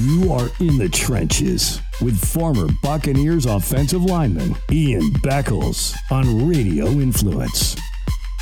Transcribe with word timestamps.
You 0.00 0.32
are 0.32 0.48
in 0.60 0.78
the 0.78 0.88
trenches 0.88 1.80
with 2.00 2.16
former 2.16 2.68
Buccaneers 2.84 3.46
offensive 3.46 4.04
lineman 4.04 4.54
Ian 4.70 5.10
Beckles 5.24 5.92
on 6.12 6.48
Radio 6.48 6.86
Influence. 6.86 7.76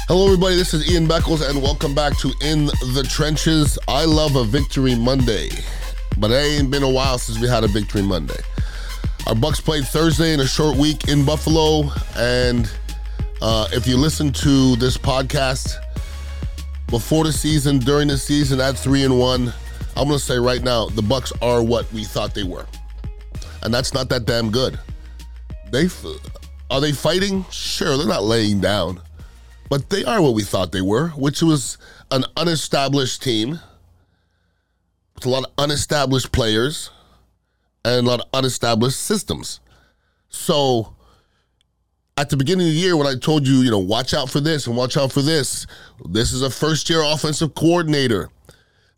Hello, 0.06 0.26
everybody. 0.26 0.54
This 0.56 0.74
is 0.74 0.92
Ian 0.92 1.06
Beckles, 1.06 1.48
and 1.48 1.62
welcome 1.62 1.94
back 1.94 2.14
to 2.18 2.30
In 2.42 2.66
the 2.66 3.06
Trenches. 3.08 3.78
I 3.88 4.04
love 4.04 4.36
a 4.36 4.44
Victory 4.44 4.94
Monday, 4.96 5.48
but 6.18 6.30
it 6.30 6.34
ain't 6.34 6.70
been 6.70 6.82
a 6.82 6.90
while 6.90 7.16
since 7.16 7.40
we 7.40 7.48
had 7.48 7.64
a 7.64 7.68
Victory 7.68 8.02
Monday. 8.02 8.40
Our 9.26 9.34
Bucs 9.34 9.64
played 9.64 9.86
Thursday 9.86 10.34
in 10.34 10.40
a 10.40 10.46
short 10.46 10.76
week 10.76 11.08
in 11.08 11.24
Buffalo, 11.24 11.90
and 12.16 12.70
uh, 13.40 13.68
if 13.72 13.86
you 13.86 13.96
listen 13.96 14.30
to 14.30 14.76
this 14.76 14.98
podcast 14.98 15.76
before 16.88 17.24
the 17.24 17.32
season, 17.32 17.78
during 17.78 18.08
the 18.08 18.18
season, 18.18 18.60
at 18.60 18.76
three 18.76 19.04
and 19.04 19.18
one, 19.18 19.54
I'm 19.96 20.08
gonna 20.08 20.18
say 20.18 20.38
right 20.38 20.62
now, 20.62 20.88
the 20.88 21.02
Bucs 21.02 21.32
are 21.40 21.62
what 21.62 21.90
we 21.92 22.04
thought 22.04 22.34
they 22.34 22.44
were, 22.44 22.66
and 23.62 23.72
that's 23.72 23.94
not 23.94 24.08
that 24.10 24.26
damn 24.26 24.50
good. 24.50 24.78
They 25.72 25.88
are 26.70 26.80
they 26.80 26.92
fighting? 26.92 27.44
Sure, 27.50 27.96
they're 27.96 28.06
not 28.06 28.24
laying 28.24 28.60
down, 28.60 29.00
but 29.70 29.88
they 29.88 30.04
are 30.04 30.20
what 30.20 30.34
we 30.34 30.42
thought 30.42 30.72
they 30.72 30.82
were, 30.82 31.08
which 31.10 31.42
was 31.42 31.78
an 32.10 32.24
unestablished 32.36 33.22
team 33.22 33.58
with 35.14 35.26
a 35.26 35.28
lot 35.28 35.44
of 35.44 35.52
unestablished 35.58 36.30
players 36.32 36.90
and 37.84 38.06
a 38.06 38.10
lot 38.10 38.20
of 38.20 38.26
unestablished 38.32 39.00
systems. 39.00 39.60
So 40.28 40.94
at 42.16 42.30
the 42.30 42.36
beginning 42.36 42.66
of 42.66 42.72
the 42.72 42.78
year 42.78 42.96
when 42.96 43.06
I 43.06 43.14
told 43.18 43.46
you, 43.46 43.56
you 43.56 43.70
know, 43.70 43.78
watch 43.78 44.14
out 44.14 44.30
for 44.30 44.40
this 44.40 44.66
and 44.66 44.76
watch 44.76 44.96
out 44.96 45.12
for 45.12 45.22
this, 45.22 45.66
this 46.04 46.32
is 46.32 46.42
a 46.42 46.50
first 46.50 46.90
year 46.90 47.02
offensive 47.02 47.54
coordinator. 47.54 48.30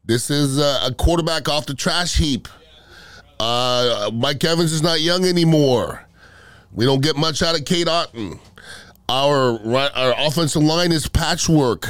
This 0.08 0.30
is 0.30 0.58
a, 0.58 0.94
quarterback 0.96 1.50
off 1.50 1.66
the 1.66 1.74
trash 1.74 2.16
heap. 2.16 2.48
Uh, 3.38 4.10
Mike 4.14 4.42
Evans 4.42 4.72
is 4.72 4.82
not 4.82 5.02
young 5.02 5.26
anymore. 5.26 6.02
We 6.72 6.86
don't 6.86 7.02
get 7.02 7.14
much 7.14 7.42
out 7.42 7.58
of 7.58 7.66
Cade 7.66 7.88
Otton. 7.88 8.40
Our, 9.10 9.60
our 9.94 10.14
offensive 10.16 10.62
line 10.62 10.92
is 10.92 11.08
patchwork. 11.08 11.88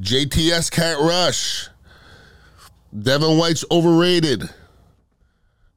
JTS 0.00 0.70
can't 0.70 0.98
rush. 0.98 1.68
Devin 2.98 3.36
White's 3.36 3.66
overrated. 3.70 4.48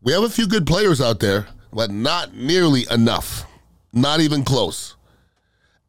We 0.01 0.13
have 0.13 0.23
a 0.23 0.29
few 0.29 0.47
good 0.47 0.65
players 0.65 1.01
out 1.01 1.19
there, 1.19 1.45
but 1.73 1.91
not 1.91 2.33
nearly 2.33 2.85
enough. 2.89 3.45
Not 3.91 4.21
even 4.21 4.45
close. 4.45 4.95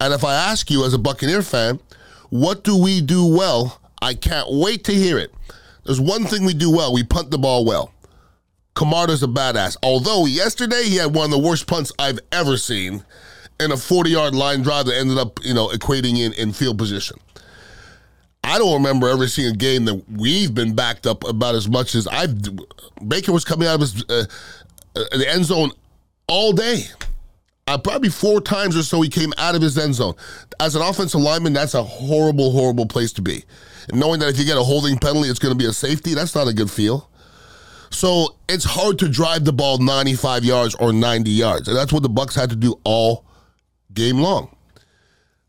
And 0.01 0.13
if 0.13 0.25
I 0.25 0.35
ask 0.35 0.69
you 0.69 0.85
as 0.85 0.95
a 0.95 0.99
Buccaneer 0.99 1.43
fan, 1.43 1.79
what 2.29 2.65
do 2.65 2.77
we 2.77 3.01
do 3.01 3.25
well? 3.25 3.81
I 4.03 4.15
can't 4.15 4.49
wait 4.51 4.83
to 4.85 4.93
hear 4.93 5.17
it. 5.17 5.33
There's 5.85 6.01
one 6.01 6.25
thing 6.25 6.45
we 6.45 6.55
do 6.55 6.71
well 6.71 6.93
we 6.93 7.05
punt 7.05 7.31
the 7.31 7.39
ball 7.39 7.65
well. 7.65 7.93
Camarda's 8.75 9.23
a 9.23 9.27
badass. 9.27 9.77
Although 9.83 10.27
yesterday 10.27 10.85
he 10.85 10.97
had 10.97 11.15
one 11.15 11.27
of 11.27 11.31
the 11.31 11.39
worst 11.39 11.67
punts 11.67 11.93
I've 11.99 12.19
ever 12.33 12.57
seen 12.57 13.05
in 13.59 13.73
a 13.73 13.77
40 13.77 14.11
yard 14.11 14.35
line 14.35 14.63
drive 14.63 14.87
that 14.87 14.97
ended 14.97 15.19
up, 15.19 15.39
you 15.45 15.55
know, 15.55 15.69
equating 15.69 16.19
in, 16.19 16.33
in 16.35 16.53
field 16.53 16.79
position. 16.79 17.19
I 18.43 18.59
don't 18.59 18.73
remember 18.73 19.09
ever 19.09 19.29
seeing 19.29 19.53
a 19.53 19.57
game 19.57 19.85
that 19.85 20.03
we've 20.11 20.55
been 20.55 20.75
backed 20.75 21.07
up 21.07 21.25
about 21.25 21.55
as 21.55 21.69
much 21.69 21.95
as 21.95 22.07
I've. 22.07 22.35
Baker 23.07 23.33
was 23.33 23.45
coming 23.45 23.69
out 23.69 23.75
of 23.77 23.81
his 23.83 24.05
uh, 24.09 24.25
uh, 24.97 25.17
the 25.17 25.27
end 25.29 25.45
zone 25.45 25.73
all 26.27 26.53
day. 26.53 26.85
Uh, 27.67 27.79
probably 27.79 28.09
four 28.09 28.41
times 28.41 28.77
or 28.77 28.83
so 28.83 29.01
he 29.01 29.09
came 29.09 29.33
out 29.39 29.55
of 29.55 29.63
his 29.63 29.79
end 29.79 29.95
zone. 29.95 30.15
As 30.59 30.75
an 30.75 30.83
offensive 30.83 31.21
lineman, 31.21 31.53
that's 31.53 31.75
a 31.75 31.83
horrible, 31.83 32.51
horrible 32.51 32.87
place 32.87 33.13
to 33.13 33.23
be. 33.23 33.45
Knowing 33.93 34.21
that 34.21 34.29
if 34.29 34.39
you 34.39 34.45
get 34.45 34.57
a 34.57 34.63
holding 34.63 34.99
penalty, 34.99 35.29
it's 35.29 35.39
going 35.39 35.53
to 35.53 35.59
be 35.59 35.67
a 35.67 35.73
safety, 35.73 36.15
that's 36.15 36.35
not 36.35 36.49
a 36.49 36.53
good 36.53 36.71
feel. 36.71 37.09
So 37.91 38.37
it's 38.49 38.65
hard 38.65 38.99
to 39.01 39.09
drive 39.09 39.45
the 39.45 39.53
ball 39.53 39.79
95 39.79 40.45
yards 40.45 40.75
or 40.77 40.93
90 40.93 41.31
yards. 41.31 41.69
And 41.69 41.77
that's 41.77 41.93
what 41.93 42.03
the 42.03 42.11
Bucs 42.11 42.35
had 42.35 42.51
to 42.51 42.57
do 42.57 42.81
all 42.85 43.25
game 43.93 44.19
long. 44.19 44.55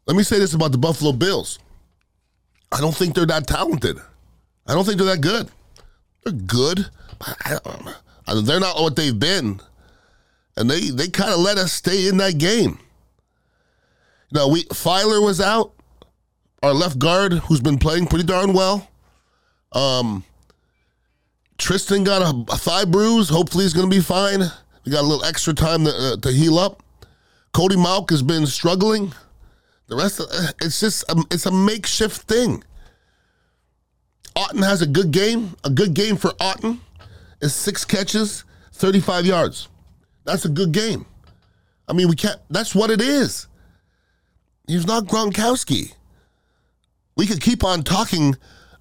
Let 0.07 0.17
me 0.17 0.23
say 0.23 0.39
this 0.39 0.53
about 0.53 0.71
the 0.71 0.77
Buffalo 0.77 1.13
Bills. 1.13 1.59
I 2.71 2.81
don't 2.81 2.95
think 2.95 3.15
they're 3.15 3.25
that 3.27 3.47
talented. 3.47 3.97
I 4.65 4.73
don't 4.73 4.85
think 4.85 4.97
they're 4.97 5.15
that 5.15 5.21
good. 5.21 5.49
They're 6.23 6.33
good. 6.33 6.89
But 7.19 8.41
they're 8.41 8.59
not 8.59 8.77
what 8.77 8.95
they've 8.95 9.17
been. 9.17 9.59
And 10.57 10.69
they, 10.69 10.89
they 10.89 11.07
kind 11.07 11.31
of 11.31 11.39
let 11.39 11.57
us 11.57 11.73
stay 11.73 12.07
in 12.07 12.17
that 12.17 12.37
game. 12.37 12.79
Now, 14.31 14.47
we 14.47 14.63
Feiler 14.65 15.23
was 15.23 15.41
out, 15.41 15.73
our 16.63 16.73
left 16.73 16.99
guard, 16.99 17.33
who's 17.33 17.61
been 17.61 17.77
playing 17.77 18.07
pretty 18.07 18.25
darn 18.25 18.53
well. 18.53 18.87
Um, 19.71 20.23
Tristan 21.57 22.03
got 22.03 22.21
a, 22.21 22.53
a 22.53 22.57
thigh 22.57 22.85
bruise. 22.85 23.29
Hopefully, 23.29 23.63
he's 23.63 23.73
going 23.73 23.89
to 23.89 23.95
be 23.95 24.01
fine. 24.01 24.41
We 24.85 24.91
got 24.91 25.01
a 25.01 25.07
little 25.07 25.25
extra 25.25 25.53
time 25.53 25.85
to, 25.85 25.91
uh, 25.91 26.17
to 26.17 26.31
heal 26.31 26.57
up. 26.57 26.83
Cody 27.53 27.75
Mauch 27.75 28.09
has 28.09 28.23
been 28.23 28.45
struggling. 28.45 29.13
The 29.87 29.95
rest 29.95 30.19
of 30.19 30.27
it's 30.61 30.79
just 30.79 31.03
a, 31.09 31.23
it's 31.29 31.45
a 31.45 31.51
makeshift 31.51 32.21
thing. 32.21 32.63
Otton 34.35 34.63
has 34.63 34.81
a 34.81 34.87
good 34.87 35.11
game. 35.11 35.55
A 35.63 35.69
good 35.69 35.93
game 35.93 36.15
for 36.15 36.31
Otton 36.39 36.79
is 37.41 37.53
six 37.53 37.83
catches, 37.83 38.45
35 38.73 39.25
yards. 39.25 39.67
That's 40.23 40.45
a 40.45 40.49
good 40.49 40.71
game. 40.71 41.05
I 41.87 41.93
mean, 41.93 42.07
we 42.07 42.15
can't, 42.15 42.39
that's 42.49 42.73
what 42.73 42.89
it 42.89 43.01
is. 43.01 43.47
He's 44.67 44.87
not 44.87 45.05
Gronkowski. 45.05 45.93
We 47.21 47.27
could 47.27 47.39
keep 47.39 47.63
on 47.63 47.83
talking 47.83 48.35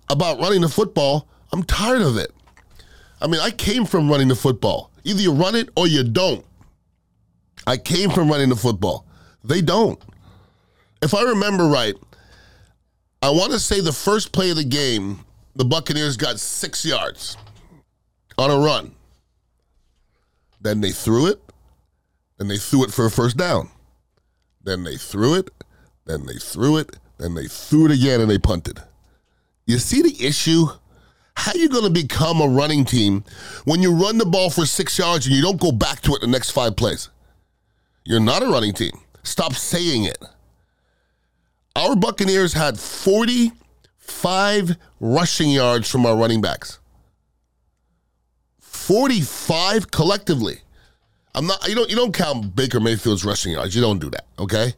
about 0.08 0.40
running 0.40 0.62
the 0.62 0.68
football. 0.70 1.28
I'm 1.52 1.62
tired 1.62 2.00
of 2.00 2.16
it. 2.16 2.32
I 3.20 3.26
mean, 3.26 3.40
I 3.40 3.50
came 3.50 3.84
from 3.84 4.10
running 4.10 4.28
the 4.28 4.34
football. 4.34 4.90
Either 5.04 5.20
you 5.20 5.32
run 5.32 5.54
it 5.54 5.68
or 5.76 5.86
you 5.86 6.02
don't. 6.02 6.42
I 7.66 7.76
came 7.76 8.08
from 8.08 8.30
running 8.30 8.48
the 8.48 8.56
football. 8.56 9.04
They 9.44 9.60
don't 9.60 10.02
if 11.02 11.14
I 11.14 11.22
remember 11.22 11.66
right, 11.66 11.94
I 13.22 13.30
want 13.30 13.52
to 13.52 13.58
say 13.58 13.80
the 13.80 13.92
first 13.92 14.32
play 14.32 14.50
of 14.50 14.56
the 14.56 14.64
game, 14.64 15.24
the 15.56 15.64
Buccaneers 15.64 16.16
got 16.16 16.38
six 16.38 16.84
yards 16.84 17.36
on 18.38 18.50
a 18.50 18.58
run. 18.58 18.94
Then 20.60 20.80
they 20.80 20.92
threw 20.92 21.26
it, 21.26 21.40
and 22.38 22.50
they 22.50 22.58
threw 22.58 22.84
it 22.84 22.92
for 22.92 23.06
a 23.06 23.10
first 23.10 23.36
down. 23.36 23.70
Then 24.62 24.84
they 24.84 24.96
threw 24.96 25.34
it, 25.34 25.50
then 26.04 26.26
they 26.26 26.36
threw 26.36 26.76
it, 26.76 26.96
then 27.20 27.34
they 27.34 27.47
threw 27.47 27.86
it 27.86 27.92
again, 27.92 28.20
and 28.20 28.31
they 28.31 28.38
punted. 28.38 28.81
You 29.66 29.78
see 29.78 30.03
the 30.03 30.26
issue? 30.26 30.66
How 31.36 31.53
are 31.53 31.58
you 31.58 31.69
going 31.69 31.84
to 31.84 31.91
become 31.91 32.41
a 32.41 32.48
running 32.48 32.84
team 32.84 33.25
when 33.64 33.81
you 33.82 33.94
run 33.94 34.19
the 34.19 34.26
ball 34.26 34.50
for 34.50 34.66
six 34.66 34.98
yards 34.98 35.26
and 35.26 35.34
you 35.34 35.41
don't 35.41 35.60
go 35.60 35.72
back 35.72 36.00
to 36.03 36.14
it 36.14 36.20
the 36.20 36.26
next 36.26 36.50
five 36.50 36.76
plays? 36.76 37.08
You're 38.04 38.20
not 38.20 38.42
a 38.42 38.47
running 38.47 38.72
team. 38.75 38.92
Stop 39.22 39.54
saying 39.54 40.04
it. 40.04 40.19
Our 41.76 41.94
Buccaneers 41.97 42.53
had 42.53 42.78
45 42.78 44.76
rushing 44.98 45.50
yards 45.50 45.88
from 45.88 46.04
our 46.04 46.16
running 46.16 46.41
backs. 46.41 46.81
45 48.58 49.91
collectively. 49.91 50.60
I'm 51.34 51.47
not 51.47 51.69
you 51.69 51.76
don't 51.76 51.88
you 51.88 51.94
don't 51.94 52.12
count 52.12 52.56
Baker 52.56 52.81
Mayfield's 52.81 53.25
rushing 53.25 53.52
yards. 53.52 53.75
You 53.75 53.81
don't 53.81 54.00
do 54.00 54.10
that, 54.10 54.26
okay? 54.38 54.75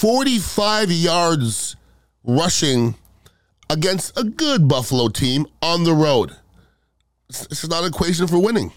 45 0.00 0.90
yards 0.90 1.76
rushing 2.24 2.94
against 3.70 4.18
a 4.18 4.24
good 4.24 4.68
Buffalo 4.68 5.08
team 5.08 5.46
on 5.60 5.84
the 5.84 5.92
road. 5.92 6.36
This 7.28 7.64
is 7.64 7.68
not 7.68 7.82
an 7.82 7.88
equation 7.88 8.26
for 8.26 8.38
winning. 8.38 8.72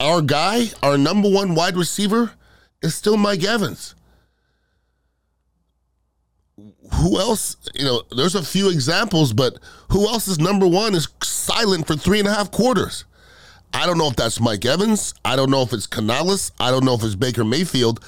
Our 0.00 0.22
guy, 0.22 0.68
our 0.82 0.96
number 0.96 1.28
one 1.28 1.54
wide 1.54 1.76
receiver, 1.76 2.32
is 2.80 2.94
still 2.94 3.16
Mike 3.16 3.42
Evans 3.42 3.94
who 6.94 7.18
else? 7.18 7.56
You 7.74 7.84
know, 7.84 8.02
there's 8.10 8.34
a 8.34 8.42
few 8.42 8.70
examples, 8.70 9.32
but 9.32 9.58
who 9.90 10.06
else 10.08 10.28
is 10.28 10.38
number 10.38 10.66
one 10.66 10.94
is 10.94 11.08
silent 11.22 11.86
for 11.86 11.96
three 11.96 12.18
and 12.18 12.28
a 12.28 12.34
half 12.34 12.50
quarters? 12.50 13.04
I 13.72 13.86
don't 13.86 13.98
know 13.98 14.08
if 14.08 14.16
that's 14.16 14.40
Mike 14.40 14.64
Evans. 14.64 15.14
I 15.24 15.36
don't 15.36 15.50
know 15.50 15.62
if 15.62 15.72
it's 15.72 15.86
Canales. 15.86 16.52
I 16.58 16.70
don't 16.70 16.84
know 16.84 16.94
if 16.94 17.02
it's 17.02 17.14
Baker 17.14 17.44
Mayfield. 17.44 18.02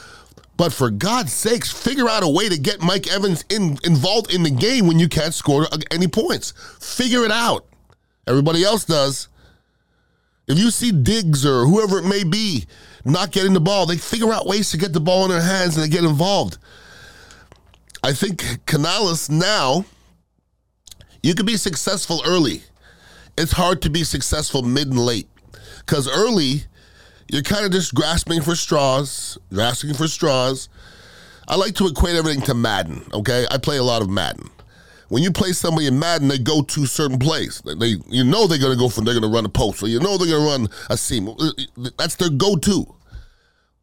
But 0.61 0.75
for 0.75 0.91
God's 0.91 1.33
sakes, 1.33 1.73
figure 1.73 2.07
out 2.07 2.23
a 2.23 2.29
way 2.29 2.47
to 2.51 2.59
get 2.59 2.83
Mike 2.83 3.11
Evans 3.11 3.47
in, 3.49 3.79
involved 3.83 4.31
in 4.31 4.43
the 4.43 4.51
game 4.51 4.87
when 4.87 4.99
you 4.99 5.09
can't 5.09 5.33
score 5.33 5.67
any 5.91 6.07
points. 6.07 6.53
Figure 6.79 7.25
it 7.25 7.31
out. 7.31 7.65
Everybody 8.27 8.63
else 8.63 8.85
does. 8.85 9.29
If 10.47 10.59
you 10.59 10.71
see 10.71 10.93
Diggs 10.93 11.47
or 11.47 11.65
whoever 11.65 11.99
it 11.99 12.05
may 12.05 12.25
be 12.25 12.67
not 13.07 13.31
getting 13.31 13.55
the 13.55 13.61
ball, 13.61 13.87
they 13.87 13.97
figure 13.97 14.35
out 14.35 14.45
ways 14.45 14.71
to 14.73 14.77
get 14.77 14.93
the 14.93 15.01
ball 15.01 15.25
in 15.25 15.31
their 15.31 15.41
hands 15.41 15.79
and 15.79 15.83
they 15.83 15.89
get 15.89 16.05
involved. 16.05 16.59
I 18.03 18.13
think 18.13 18.67
Canales 18.67 19.31
now, 19.31 19.87
you 21.23 21.35
can 21.35 21.47
be 21.47 21.57
successful 21.57 22.21
early. 22.27 22.65
It's 23.39 23.53
hard 23.53 23.81
to 23.81 23.89
be 23.89 24.05
successful 24.05 24.61
mid 24.61 24.89
and 24.89 24.99
late. 24.99 25.31
Because 25.79 26.07
early, 26.07 26.65
you're 27.33 27.43
kind 27.43 27.65
of 27.65 27.71
just 27.71 27.95
grasping 27.95 28.43
for 28.43 28.57
straws, 28.57 29.39
grasping 29.53 29.95
for 29.95 30.09
straws. 30.09 30.69
I 31.47 31.55
like 31.57 31.75
to 31.77 31.87
equate 31.87 32.17
everything 32.17 32.43
to 32.43 32.55
Madden, 32.55 33.05
okay? 33.13 33.47
I 33.51 33.59
play 33.59 33.77
a 33.77 33.83
lot 33.85 34.03
of 34.03 34.11
Madden. 34.11 34.51
when 35.09 35.23
you 35.23 35.31
play 35.33 35.53
somebody 35.53 35.87
in 35.87 35.99
Madden, 35.99 36.29
they 36.29 36.39
go 36.39 36.63
to 36.63 36.83
a 36.83 36.87
certain 36.87 37.19
plays. 37.19 37.63
They, 37.65 37.97
you 38.09 38.25
know 38.25 38.47
they're 38.47 38.59
going 38.59 38.73
to 38.73 38.79
go 38.79 38.89
from 38.89 39.05
they're 39.05 39.15
going 39.15 39.31
to 39.31 39.35
run 39.35 39.45
a 39.45 39.49
post, 39.49 39.83
or 39.83 39.89
you 39.89 40.01
know 40.01 40.19
they're 40.19 40.29
going 40.29 40.43
to 40.43 40.49
run 40.49 40.69
a 40.89 40.97
seam. 40.97 41.29
Uh, 41.29 41.35
uh, 41.39 41.91
that's 41.99 42.17
their 42.17 42.31
go-to. 42.31 42.87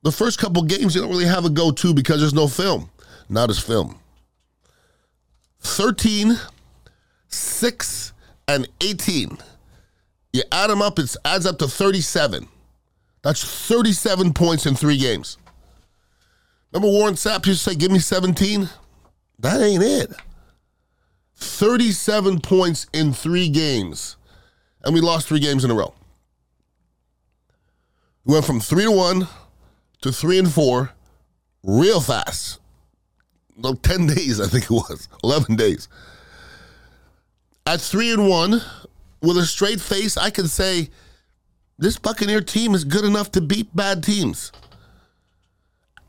The 0.03 0.11
first 0.11 0.39
couple 0.39 0.63
games, 0.63 0.95
you 0.95 1.01
don't 1.01 1.09
really 1.09 1.25
have 1.25 1.45
a 1.45 1.49
go-to 1.49 1.93
because 1.93 2.19
there's 2.19 2.33
no 2.33 2.47
film. 2.47 2.89
Now 3.29 3.47
there's 3.47 3.59
film. 3.59 3.99
13, 5.61 6.37
6, 7.27 8.13
and 8.47 8.67
18. 8.81 9.37
You 10.33 10.43
add 10.51 10.69
them 10.69 10.81
up, 10.81 10.99
it 10.99 11.13
adds 11.25 11.45
up 11.45 11.59
to 11.59 11.67
37. 11.67 12.47
That's 13.27 13.43
37 13.43 14.31
points 14.31 14.65
in 14.65 14.73
three 14.73 14.97
games. 14.97 15.37
Remember 16.71 16.87
Warren 16.87 17.15
Sapp 17.15 17.45
used 17.45 17.61
to 17.65 17.71
say, 17.71 17.75
give 17.75 17.91
me 17.91 17.99
17? 17.99 18.69
That 19.39 19.61
ain't 19.61 19.83
it. 19.83 20.13
37 21.35 22.39
points 22.39 22.87
in 22.93 23.11
three 23.11 23.49
games. 23.49 24.15
And 24.81 24.93
we 24.93 25.01
lost 25.01 25.27
three 25.27 25.41
games 25.41 25.65
in 25.65 25.71
a 25.71 25.73
row. 25.73 25.93
We 28.23 28.35
went 28.35 28.45
from 28.45 28.61
three 28.61 28.85
to 28.85 28.91
one 28.91 29.27
to 30.03 30.13
three 30.13 30.39
and 30.39 30.49
four 30.49 30.91
real 31.63 31.99
fast. 31.99 32.61
No, 33.57 33.73
10 33.73 34.07
days, 34.15 34.39
I 34.39 34.47
think 34.47 34.63
it 34.63 34.71
was. 34.71 35.09
11 35.21 35.57
days. 35.57 35.89
At 37.65 37.81
three 37.81 38.13
and 38.13 38.29
one, 38.29 38.61
with 39.21 39.35
a 39.35 39.45
straight 39.45 39.81
face, 39.81 40.15
I 40.15 40.29
can 40.29 40.47
say 40.47 40.91
this 41.77 41.97
Buccaneer 41.97 42.41
team 42.41 42.73
is 42.73 42.83
good 42.83 43.05
enough 43.05 43.31
to 43.33 43.41
beat 43.41 43.75
bad 43.75 44.03
teams. 44.03 44.51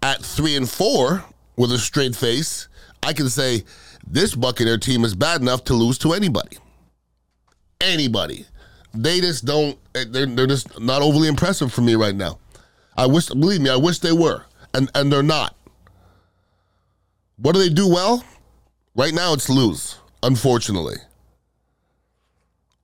At 0.03 0.23
three 0.23 0.56
and 0.56 0.69
four, 0.69 1.25
with 1.56 1.73
a 1.73 1.79
straight 1.79 2.15
face, 2.15 2.69
I 3.03 3.12
can 3.12 3.29
say 3.29 3.65
this 4.06 4.35
Buccaneer 4.35 4.79
team 4.79 5.05
is 5.05 5.15
bad 5.15 5.41
enough 5.41 5.65
to 5.65 5.75
lose 5.75 5.99
to 5.99 6.12
anybody. 6.12 6.56
Anybody. 7.81 8.47
They 8.94 9.20
just 9.20 9.44
don't, 9.44 9.79
eh, 9.94 10.05
they're, 10.09 10.26
they're 10.26 10.47
just 10.47 10.81
not 10.81 11.03
overly 11.03 11.29
impressive 11.29 11.73
for 11.73 11.82
me 11.82 11.94
right 11.94 12.14
now. 12.14 12.38
I 12.97 13.06
wish, 13.06 13.26
believe 13.29 13.61
me, 13.61 13.71
I 13.71 13.76
wish 13.76 13.99
they 13.99 14.12
were. 14.12 14.44
And, 14.75 14.91
and 14.94 15.12
they're 15.12 15.23
not. 15.23 15.55
What 17.37 17.53
do 17.53 17.61
they 17.61 17.69
do 17.69 17.88
well? 17.88 18.25
Right 18.97 19.14
now, 19.14 19.32
it's 19.32 19.49
lose, 19.49 19.97
unfortunately. 20.23 20.97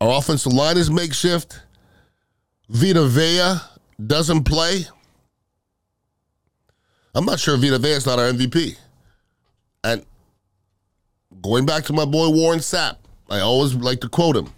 Our 0.01 0.19
offensive 0.19 0.53
line 0.53 0.77
is 0.77 0.91
makeshift. 0.91 1.61
Vita 2.69 3.05
Vea 3.07 3.57
doesn't 4.05 4.45
play. 4.45 4.85
I'm 7.15 7.25
not 7.25 7.39
sure 7.39 7.57
Vita 7.57 7.79
Vea 7.79 7.91
is 7.91 8.07
not 8.07 8.19
our 8.19 8.33
MVP. 8.33 8.77
And 9.85 10.05
going 11.43 11.67
back 11.67 11.85
to 11.85 11.93
my 11.93 12.05
boy 12.05 12.31
Warren 12.31 12.61
Sapp, 12.61 12.97
I 13.31 13.41
always 13.41 13.75
like 13.75 14.01
to 14.01 14.09
quote 14.09 14.37
him. 14.37 14.53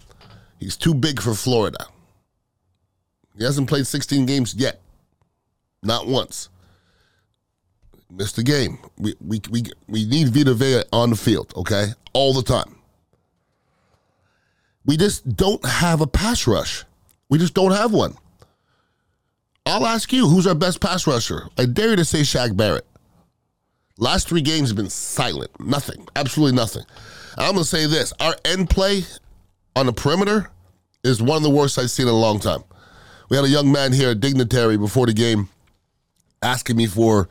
He's 0.59 0.77
too 0.77 0.93
big 0.93 1.21
for 1.21 1.33
Florida. 1.33 1.85
He 3.37 3.43
hasn't 3.43 3.69
played 3.69 3.85
16 3.85 4.25
games 4.25 4.55
yet. 4.55 4.81
Not 5.83 6.07
once. 6.07 6.49
Missed 8.09 8.37
a 8.37 8.43
game. 8.43 8.79
We, 8.97 9.13
we, 9.19 9.41
we, 9.51 9.63
we 9.87 10.05
need 10.05 10.29
Vita 10.29 10.53
Vea 10.53 10.83
on 10.91 11.11
the 11.11 11.15
field, 11.15 11.53
okay? 11.55 11.89
All 12.13 12.33
the 12.33 12.41
time. 12.41 12.77
We 14.85 14.95
just 14.97 15.35
don't 15.35 15.63
have 15.65 15.99
a 16.01 16.07
pass 16.07 16.47
rush. 16.47 16.85
We 17.29 17.37
just 17.37 17.53
don't 17.53 17.71
have 17.71 17.93
one. 17.93 18.15
I'll 19.65 19.85
ask 19.85 20.13
you, 20.13 20.27
who's 20.27 20.47
our 20.47 20.55
best 20.55 20.79
pass 20.79 21.05
rusher? 21.05 21.49
I 21.57 21.65
dare 21.65 21.89
you 21.89 21.95
to 21.97 22.05
say 22.05 22.21
Shaq 22.21 22.55
Barrett. 22.55 22.87
Last 23.97 24.29
three 24.29 24.41
games 24.41 24.69
have 24.69 24.77
been 24.77 24.89
silent. 24.89 25.51
Nothing. 25.59 26.07
Absolutely 26.15 26.55
nothing. 26.55 26.83
I'm 27.37 27.53
going 27.53 27.63
to 27.63 27.69
say 27.69 27.85
this 27.85 28.13
our 28.19 28.35
end 28.45 28.69
play 28.69 29.03
on 29.75 29.87
the 29.87 29.93
perimeter 29.93 30.49
is 31.03 31.21
one 31.21 31.37
of 31.37 31.43
the 31.43 31.49
worst 31.49 31.77
I've 31.77 31.91
seen 31.91 32.07
in 32.07 32.13
a 32.13 32.17
long 32.17 32.39
time. 32.39 32.63
We 33.29 33.35
had 33.35 33.45
a 33.45 33.49
young 33.49 33.71
man 33.71 33.91
here, 33.91 34.11
a 34.11 34.15
dignitary, 34.15 34.77
before 34.77 35.05
the 35.05 35.13
game 35.13 35.49
asking 36.41 36.77
me 36.77 36.87
for 36.87 37.27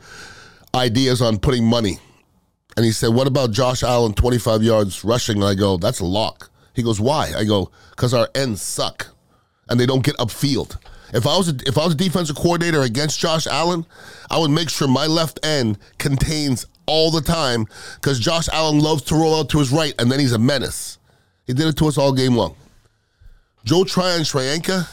ideas 0.75 1.21
on 1.21 1.39
putting 1.39 1.65
money. 1.65 1.97
And 2.75 2.85
he 2.85 2.91
said, 2.91 3.09
What 3.09 3.27
about 3.27 3.51
Josh 3.51 3.81
Allen 3.81 4.13
25 4.13 4.61
yards 4.61 5.03
rushing? 5.03 5.37
And 5.37 5.45
I 5.45 5.55
go, 5.55 5.77
That's 5.77 6.01
a 6.01 6.05
lock. 6.05 6.51
He 6.75 6.83
goes, 6.83 7.01
Why? 7.01 7.33
I 7.35 7.43
go, 7.45 7.71
Because 7.89 8.13
our 8.13 8.29
ends 8.35 8.61
suck 8.61 9.07
and 9.69 9.79
they 9.79 9.85
don't 9.85 10.03
get 10.03 10.15
upfield. 10.17 10.77
If 11.13 11.25
I 11.25 11.37
was 11.37 11.49
a, 11.49 11.55
if 11.65 11.77
I 11.77 11.85
was 11.85 11.93
a 11.93 11.97
defensive 11.97 12.35
coordinator 12.35 12.81
against 12.81 13.19
Josh 13.19 13.47
Allen, 13.47 13.85
I 14.29 14.37
would 14.37 14.51
make 14.51 14.69
sure 14.69 14.87
my 14.87 15.07
left 15.07 15.39
end 15.45 15.77
contains 15.97 16.65
all 16.85 17.11
the 17.11 17.21
time 17.21 17.65
because 17.95 18.19
Josh 18.19 18.49
Allen 18.49 18.79
loves 18.79 19.03
to 19.03 19.15
roll 19.15 19.39
out 19.39 19.49
to 19.49 19.59
his 19.59 19.71
right 19.71 19.93
and 19.99 20.11
then 20.11 20.19
he's 20.19 20.33
a 20.33 20.39
menace. 20.39 20.97
He 21.45 21.53
did 21.53 21.67
it 21.67 21.77
to 21.77 21.87
us 21.87 21.97
all 21.97 22.13
game 22.13 22.35
long. 22.35 22.55
Joe 23.63 23.83
Tryon 23.83 24.21
Shoyinka, 24.21 24.87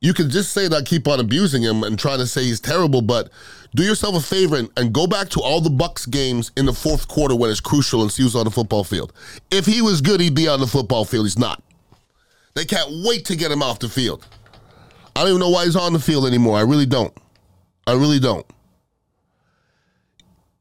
you 0.00 0.14
can 0.14 0.30
just 0.30 0.52
say 0.52 0.68
that 0.68 0.76
I 0.76 0.82
keep 0.82 1.08
on 1.08 1.18
abusing 1.18 1.62
him 1.62 1.82
and 1.82 1.98
trying 1.98 2.18
to 2.18 2.26
say 2.26 2.44
he's 2.44 2.60
terrible, 2.60 3.02
but 3.02 3.30
do 3.74 3.82
yourself 3.82 4.16
a 4.16 4.20
favor 4.20 4.56
and, 4.56 4.68
and, 4.76 4.92
go 4.92 5.06
back 5.06 5.28
to 5.30 5.40
all 5.40 5.60
the 5.60 5.70
Bucs 5.70 6.08
games 6.08 6.50
in 6.56 6.66
the 6.66 6.72
fourth 6.72 7.06
quarter 7.06 7.36
when 7.36 7.50
it's 7.50 7.60
crucial 7.60 8.02
and 8.02 8.10
see 8.10 8.22
who's 8.22 8.34
on 8.34 8.44
the 8.44 8.50
football 8.50 8.82
field. 8.82 9.12
If 9.50 9.66
he 9.66 9.82
was 9.82 10.00
good, 10.00 10.20
he'd 10.20 10.34
be 10.34 10.48
on 10.48 10.60
the 10.60 10.66
football 10.66 11.04
field. 11.04 11.26
He's 11.26 11.38
not. 11.38 11.62
They 12.58 12.64
can't 12.64 12.90
wait 13.04 13.24
to 13.26 13.36
get 13.36 13.52
him 13.52 13.62
off 13.62 13.78
the 13.78 13.88
field. 13.88 14.26
I 15.14 15.20
don't 15.20 15.28
even 15.28 15.38
know 15.38 15.48
why 15.48 15.64
he's 15.64 15.76
on 15.76 15.92
the 15.92 16.00
field 16.00 16.26
anymore. 16.26 16.58
I 16.58 16.62
really 16.62 16.86
don't. 16.86 17.16
I 17.86 17.92
really 17.92 18.18
don't. 18.18 18.44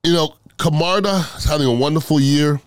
You 0.04 0.14
know, 0.14 0.36
Camarda 0.60 1.26
is 1.38 1.46
having 1.46 1.66
a 1.66 1.74
wonderful 1.74 2.20
year. 2.20 2.62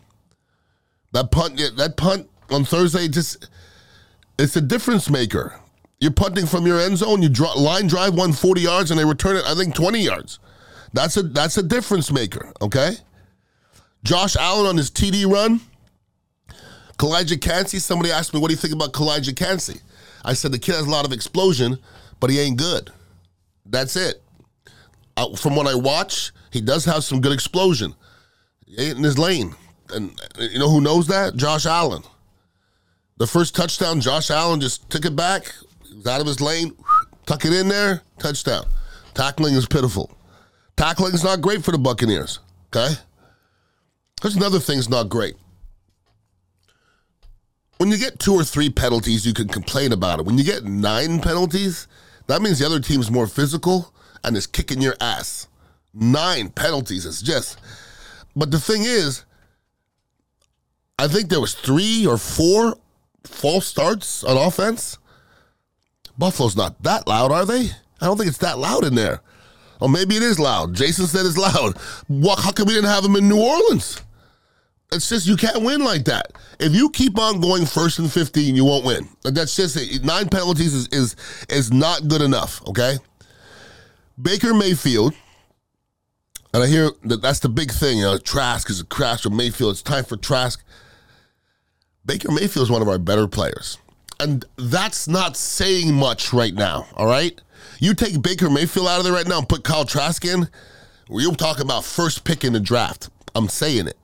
That 1.12 1.30
punt, 1.30 1.62
that 1.76 1.96
punt 1.96 2.28
on 2.50 2.64
Thursday, 2.64 3.06
just 3.06 3.48
it's 4.36 4.56
a 4.56 4.60
difference 4.60 5.08
maker. 5.08 5.54
You're 6.00 6.10
punting 6.10 6.46
from 6.46 6.66
your 6.66 6.80
end 6.80 6.98
zone. 6.98 7.22
You 7.22 7.28
draw, 7.28 7.52
line 7.52 7.86
drive 7.86 8.14
one 8.14 8.32
forty 8.32 8.62
yards, 8.62 8.90
and 8.90 8.98
they 8.98 9.04
return 9.04 9.36
it. 9.36 9.44
I 9.46 9.54
think 9.54 9.76
20 9.76 10.00
yards. 10.00 10.40
That's 10.92 11.16
a 11.16 11.22
that's 11.22 11.56
a 11.56 11.62
difference 11.62 12.10
maker. 12.10 12.52
Okay. 12.60 12.94
Josh 14.02 14.34
Allen 14.34 14.66
on 14.66 14.76
his 14.76 14.90
TD 14.90 15.24
run 15.32 15.60
Calijah 17.00 17.40
Kancey, 17.40 17.78
somebody 17.78 18.12
asked 18.12 18.34
me, 18.34 18.40
what 18.40 18.48
do 18.48 18.52
you 18.52 18.58
think 18.58 18.74
about 18.74 18.92
Calijah 18.92 19.34
Kancey? 19.34 19.80
I 20.22 20.34
said, 20.34 20.52
the 20.52 20.58
kid 20.58 20.74
has 20.74 20.86
a 20.86 20.90
lot 20.90 21.06
of 21.06 21.12
explosion, 21.12 21.78
but 22.20 22.28
he 22.28 22.38
ain't 22.38 22.58
good. 22.58 22.92
That's 23.64 23.96
it. 23.96 24.22
Uh, 25.16 25.34
from 25.34 25.56
what 25.56 25.66
I 25.66 25.74
watch, 25.74 26.30
he 26.50 26.60
does 26.60 26.84
have 26.84 27.02
some 27.02 27.22
good 27.22 27.32
explosion. 27.32 27.94
He 28.66 28.82
ain't 28.82 28.98
in 28.98 29.02
his 29.02 29.16
lane. 29.16 29.54
And 29.94 30.20
you 30.38 30.58
know 30.58 30.68
who 30.68 30.82
knows 30.82 31.06
that? 31.06 31.36
Josh 31.36 31.64
Allen. 31.64 32.02
The 33.16 33.26
first 33.26 33.56
touchdown, 33.56 34.02
Josh 34.02 34.30
Allen 34.30 34.60
just 34.60 34.90
took 34.90 35.06
it 35.06 35.16
back, 35.16 35.54
was 35.96 36.06
out 36.06 36.20
of 36.20 36.26
his 36.26 36.42
lane, 36.42 36.76
tuck 37.24 37.46
it 37.46 37.54
in 37.54 37.68
there, 37.68 38.02
touchdown. 38.18 38.66
Tackling 39.14 39.54
is 39.54 39.64
pitiful. 39.64 40.10
Tackling 40.76 41.14
is 41.14 41.24
not 41.24 41.40
great 41.40 41.64
for 41.64 41.72
the 41.72 41.78
Buccaneers, 41.78 42.40
okay? 42.66 42.94
There's 44.20 44.36
another 44.36 44.58
thing's 44.58 44.90
not 44.90 45.08
great 45.08 45.36
when 47.80 47.90
you 47.90 47.96
get 47.96 48.18
two 48.18 48.34
or 48.34 48.44
three 48.44 48.68
penalties, 48.68 49.24
you 49.24 49.32
can 49.32 49.48
complain 49.48 49.92
about 49.92 50.20
it. 50.20 50.26
When 50.26 50.36
you 50.36 50.44
get 50.44 50.64
nine 50.64 51.18
penalties, 51.18 51.88
that 52.26 52.42
means 52.42 52.58
the 52.58 52.66
other 52.66 52.78
team's 52.78 53.10
more 53.10 53.26
physical 53.26 53.94
and 54.22 54.36
is 54.36 54.46
kicking 54.46 54.82
your 54.82 54.96
ass. 55.00 55.48
Nine 55.94 56.50
penalties 56.50 57.06
is 57.06 57.22
just. 57.22 57.58
But 58.36 58.50
the 58.50 58.60
thing 58.60 58.82
is, 58.82 59.24
I 60.98 61.08
think 61.08 61.30
there 61.30 61.40
was 61.40 61.54
three 61.54 62.06
or 62.06 62.18
four 62.18 62.76
false 63.24 63.66
starts 63.66 64.24
on 64.24 64.36
offense. 64.36 64.98
Buffalo's 66.18 66.56
not 66.56 66.82
that 66.82 67.08
loud, 67.08 67.32
are 67.32 67.46
they? 67.46 67.70
I 68.02 68.04
don't 68.04 68.18
think 68.18 68.28
it's 68.28 68.36
that 68.38 68.58
loud 68.58 68.84
in 68.84 68.94
there. 68.94 69.22
Or 69.80 69.88
maybe 69.88 70.16
it 70.16 70.22
is 70.22 70.38
loud. 70.38 70.74
Jason 70.74 71.06
said 71.06 71.24
it's 71.24 71.38
loud. 71.38 71.78
What, 72.08 72.40
how 72.40 72.52
come 72.52 72.66
we 72.66 72.74
didn't 72.74 72.90
have 72.90 73.04
them 73.04 73.16
in 73.16 73.26
New 73.26 73.40
Orleans? 73.40 74.02
It's 74.92 75.08
just 75.08 75.26
you 75.26 75.36
can't 75.36 75.62
win 75.62 75.84
like 75.84 76.04
that. 76.06 76.32
If 76.58 76.74
you 76.74 76.90
keep 76.90 77.18
on 77.18 77.40
going 77.40 77.64
first 77.64 77.98
and 77.98 78.12
fifteen, 78.12 78.56
you 78.56 78.64
won't 78.64 78.84
win. 78.84 79.08
That's 79.22 79.54
just 79.54 79.76
it. 79.76 80.04
Nine 80.04 80.28
penalties 80.28 80.74
is 80.74 80.88
is 80.88 81.16
is 81.48 81.72
not 81.72 82.08
good 82.08 82.22
enough. 82.22 82.60
Okay. 82.66 82.98
Baker 84.20 84.52
Mayfield, 84.52 85.14
and 86.52 86.62
I 86.62 86.66
hear 86.66 86.90
that 87.04 87.22
that's 87.22 87.38
the 87.38 87.48
big 87.48 87.70
thing. 87.70 87.98
You 87.98 88.04
know, 88.04 88.18
Trask 88.18 88.68
is 88.68 88.80
a 88.80 88.84
crash 88.84 89.22
for 89.22 89.30
Mayfield. 89.30 89.72
It's 89.72 89.82
time 89.82 90.04
for 90.04 90.16
Trask. 90.16 90.62
Baker 92.04 92.30
Mayfield 92.30 92.64
is 92.64 92.70
one 92.70 92.82
of 92.82 92.88
our 92.88 92.98
better 92.98 93.28
players, 93.28 93.78
and 94.18 94.44
that's 94.56 95.06
not 95.06 95.36
saying 95.36 95.94
much 95.94 96.32
right 96.32 96.52
now. 96.52 96.86
All 96.96 97.06
right, 97.06 97.40
you 97.78 97.94
take 97.94 98.20
Baker 98.20 98.50
Mayfield 98.50 98.88
out 98.88 98.98
of 98.98 99.04
there 99.04 99.12
right 99.12 99.28
now 99.28 99.38
and 99.38 99.48
put 99.48 99.64
Kyle 99.64 99.84
Trask 99.84 100.24
in. 100.24 100.48
We're 101.08 101.30
talking 101.32 101.64
about 101.64 101.84
first 101.84 102.24
pick 102.24 102.44
in 102.44 102.52
the 102.52 102.60
draft. 102.60 103.08
I'm 103.34 103.48
saying 103.48 103.86
it. 103.86 103.96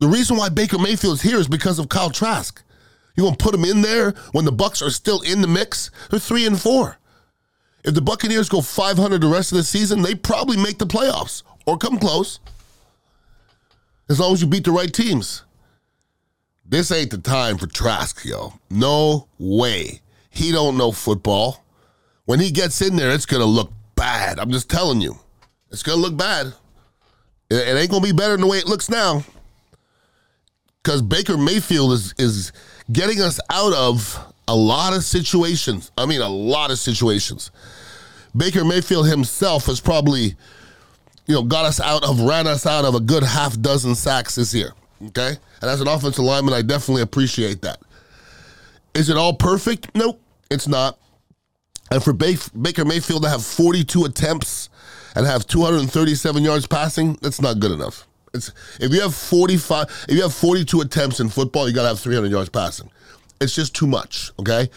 The 0.00 0.08
reason 0.08 0.36
why 0.36 0.48
Baker 0.48 0.78
Mayfield 0.78 1.14
is 1.14 1.22
here 1.22 1.38
is 1.38 1.48
because 1.48 1.78
of 1.78 1.88
Kyle 1.88 2.10
Trask. 2.10 2.62
You 3.16 3.24
gonna 3.24 3.36
put 3.36 3.54
him 3.54 3.64
in 3.64 3.82
there 3.82 4.12
when 4.30 4.44
the 4.44 4.52
Bucs 4.52 4.80
are 4.86 4.90
still 4.90 5.20
in 5.22 5.40
the 5.40 5.48
mix? 5.48 5.90
They're 6.10 6.20
three 6.20 6.46
and 6.46 6.60
four. 6.60 6.98
If 7.84 7.94
the 7.94 8.00
Buccaneers 8.00 8.48
go 8.48 8.60
500 8.60 9.20
the 9.20 9.26
rest 9.26 9.50
of 9.50 9.58
the 9.58 9.64
season, 9.64 10.02
they 10.02 10.14
probably 10.14 10.56
make 10.56 10.78
the 10.78 10.86
playoffs 10.86 11.42
or 11.66 11.76
come 11.76 11.98
close. 11.98 12.38
as 14.08 14.20
long 14.20 14.32
as 14.32 14.40
you 14.40 14.46
beat 14.46 14.64
the 14.64 14.70
right 14.70 14.92
teams. 14.92 15.42
This 16.64 16.90
ain't 16.92 17.10
the 17.10 17.18
time 17.18 17.58
for 17.58 17.66
Trask, 17.66 18.24
yo. 18.24 18.54
No 18.70 19.26
way. 19.38 20.00
He 20.30 20.52
don't 20.52 20.78
know 20.78 20.92
football. 20.92 21.64
When 22.24 22.40
he 22.40 22.50
gets 22.50 22.80
in 22.82 22.96
there, 22.96 23.10
it's 23.10 23.26
gonna 23.26 23.44
look 23.44 23.72
bad. 23.96 24.38
I'm 24.38 24.50
just 24.50 24.70
telling 24.70 25.00
you. 25.00 25.18
It's 25.70 25.82
gonna 25.82 26.00
look 26.00 26.16
bad. 26.16 26.48
It, 27.50 27.56
it 27.56 27.76
ain't 27.76 27.90
gonna 27.90 28.04
be 28.04 28.12
better 28.12 28.32
than 28.32 28.42
the 28.42 28.46
way 28.46 28.58
it 28.58 28.66
looks 28.68 28.88
now. 28.88 29.24
Because 30.88 31.02
Baker 31.02 31.36
Mayfield 31.36 31.92
is 31.92 32.14
is 32.16 32.50
getting 32.90 33.20
us 33.20 33.38
out 33.50 33.74
of 33.74 34.32
a 34.48 34.56
lot 34.56 34.96
of 34.96 35.04
situations. 35.04 35.92
I 35.98 36.06
mean, 36.06 36.22
a 36.22 36.28
lot 36.30 36.70
of 36.70 36.78
situations. 36.78 37.50
Baker 38.34 38.64
Mayfield 38.64 39.06
himself 39.06 39.66
has 39.66 39.80
probably, 39.80 40.34
you 41.26 41.34
know, 41.34 41.42
got 41.42 41.66
us 41.66 41.78
out 41.78 42.04
of, 42.04 42.22
ran 42.22 42.46
us 42.46 42.64
out 42.64 42.86
of 42.86 42.94
a 42.94 43.00
good 43.00 43.22
half 43.22 43.60
dozen 43.60 43.94
sacks 43.94 44.36
this 44.36 44.54
year. 44.54 44.72
Okay? 45.08 45.36
And 45.60 45.70
as 45.70 45.82
an 45.82 45.88
offensive 45.88 46.24
lineman, 46.24 46.54
I 46.54 46.62
definitely 46.62 47.02
appreciate 47.02 47.60
that. 47.60 47.80
Is 48.94 49.10
it 49.10 49.18
all 49.18 49.34
perfect? 49.34 49.94
Nope, 49.94 50.18
it's 50.50 50.66
not. 50.66 50.98
And 51.90 52.02
for 52.02 52.14
Baker 52.14 52.86
Mayfield 52.86 53.24
to 53.24 53.28
have 53.28 53.44
42 53.44 54.06
attempts 54.06 54.70
and 55.14 55.26
have 55.26 55.46
237 55.46 56.42
yards 56.42 56.66
passing, 56.66 57.18
that's 57.20 57.42
not 57.42 57.60
good 57.60 57.72
enough. 57.72 58.07
It's 58.34 58.52
if 58.80 58.92
you 58.92 59.00
have 59.00 59.14
45, 59.14 60.06
if 60.08 60.14
you 60.14 60.22
have 60.22 60.34
42 60.34 60.80
attempts 60.80 61.20
in 61.20 61.28
football, 61.28 61.68
you 61.68 61.74
got 61.74 61.82
to 61.82 61.88
have 61.88 62.00
300 62.00 62.30
yards 62.30 62.50
passing. 62.50 62.90
It's 63.40 63.54
just 63.54 63.74
too 63.74 63.86
much, 63.86 64.32
okay? 64.38 64.68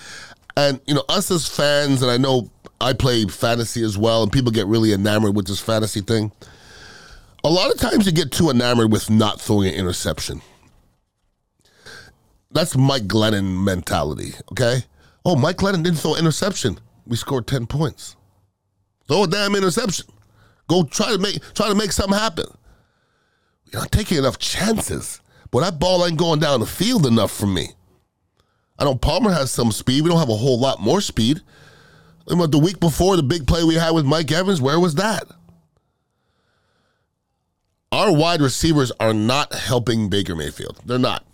And 0.55 0.79
you 0.86 0.93
know, 0.93 1.03
us 1.10 1.31
as 1.31 1.48
fans, 1.48 2.01
and 2.01 2.12
I 2.12 2.17
know 2.17 2.50
I 2.79 2.93
play 2.93 3.25
fantasy 3.25 3.84
as 3.84 3.98
well, 3.98 4.24
and 4.24 4.31
people 4.31 4.51
get 4.51 4.67
really 4.67 4.93
enamored 4.93 5.36
with 5.36 5.48
this 5.48 5.60
fantasy 5.60 6.01
thing. 6.01 6.31
A 7.43 7.50
lot 7.50 7.72
of 7.72 7.79
times 7.79 8.05
you 8.05 8.12
get 8.12 8.31
too 8.31 8.50
enamored 8.50 8.91
with 8.91 9.10
not 9.10 9.41
throwing 9.41 9.70
an 9.70 9.74
interception. 9.74 10.41
That's 12.51 12.75
Mike 12.77 13.03
Glennon 13.03 13.63
mentality, 13.63 14.34
okay? 14.51 14.84
Oh, 15.25 15.36
Mike 15.36 15.58
Glennon 15.58 15.84
didn't 15.84 16.00
throw 16.00 16.13
an 16.13 16.20
interception. 16.20 16.79
We 17.08 17.15
scored 17.15 17.48
10 17.48 17.67
points. 17.67 18.15
Throw 19.08 19.24
a 19.24 19.27
damn 19.27 19.55
interception. 19.55 20.08
Go 20.67 20.84
try 20.84 21.12
to 21.12 21.17
make 21.17 21.41
try 21.53 21.67
to 21.67 21.75
make 21.75 21.91
something 21.91 22.17
happen. 22.17 22.46
You're 23.72 23.82
not 23.82 23.92
taking 23.92 24.18
enough 24.18 24.38
chances. 24.38 25.22
But 25.50 25.62
that 25.62 25.80
ball 25.80 26.06
ain't 26.06 26.18
going 26.18 26.40
down 26.40 26.60
the 26.60 26.66
field 26.66 27.06
enough 27.06 27.32
for 27.32 27.46
me. 27.46 27.70
I 28.80 28.86
know 28.86 28.96
Palmer 28.96 29.32
has 29.32 29.51
some 29.51 29.72
speed. 29.72 30.01
We 30.01 30.10
don't 30.10 30.20
have 30.20 30.30
a 30.30 30.36
whole 30.36 30.60
lot 30.60 30.82
more 30.82 31.01
speed. 31.01 31.42
The 32.25 32.60
week 32.60 32.80
before, 32.80 33.18
the 33.18 33.24
big 33.24 33.46
play 33.46 33.63
we 33.63 33.75
had 33.75 33.92
with 33.92 34.06
Mike 34.06 34.32
Evans, 34.32 34.62
where 34.62 34.80
was 34.80 34.96
that? 34.96 35.25
Our 37.92 38.13
wide 38.13 38.42
receivers 38.42 38.92
are 39.00 39.13
not 39.13 39.54
helping 39.54 40.10
Baker 40.10 40.36
Mayfield. 40.36 40.80
They're 40.86 40.98
not. 40.98 41.25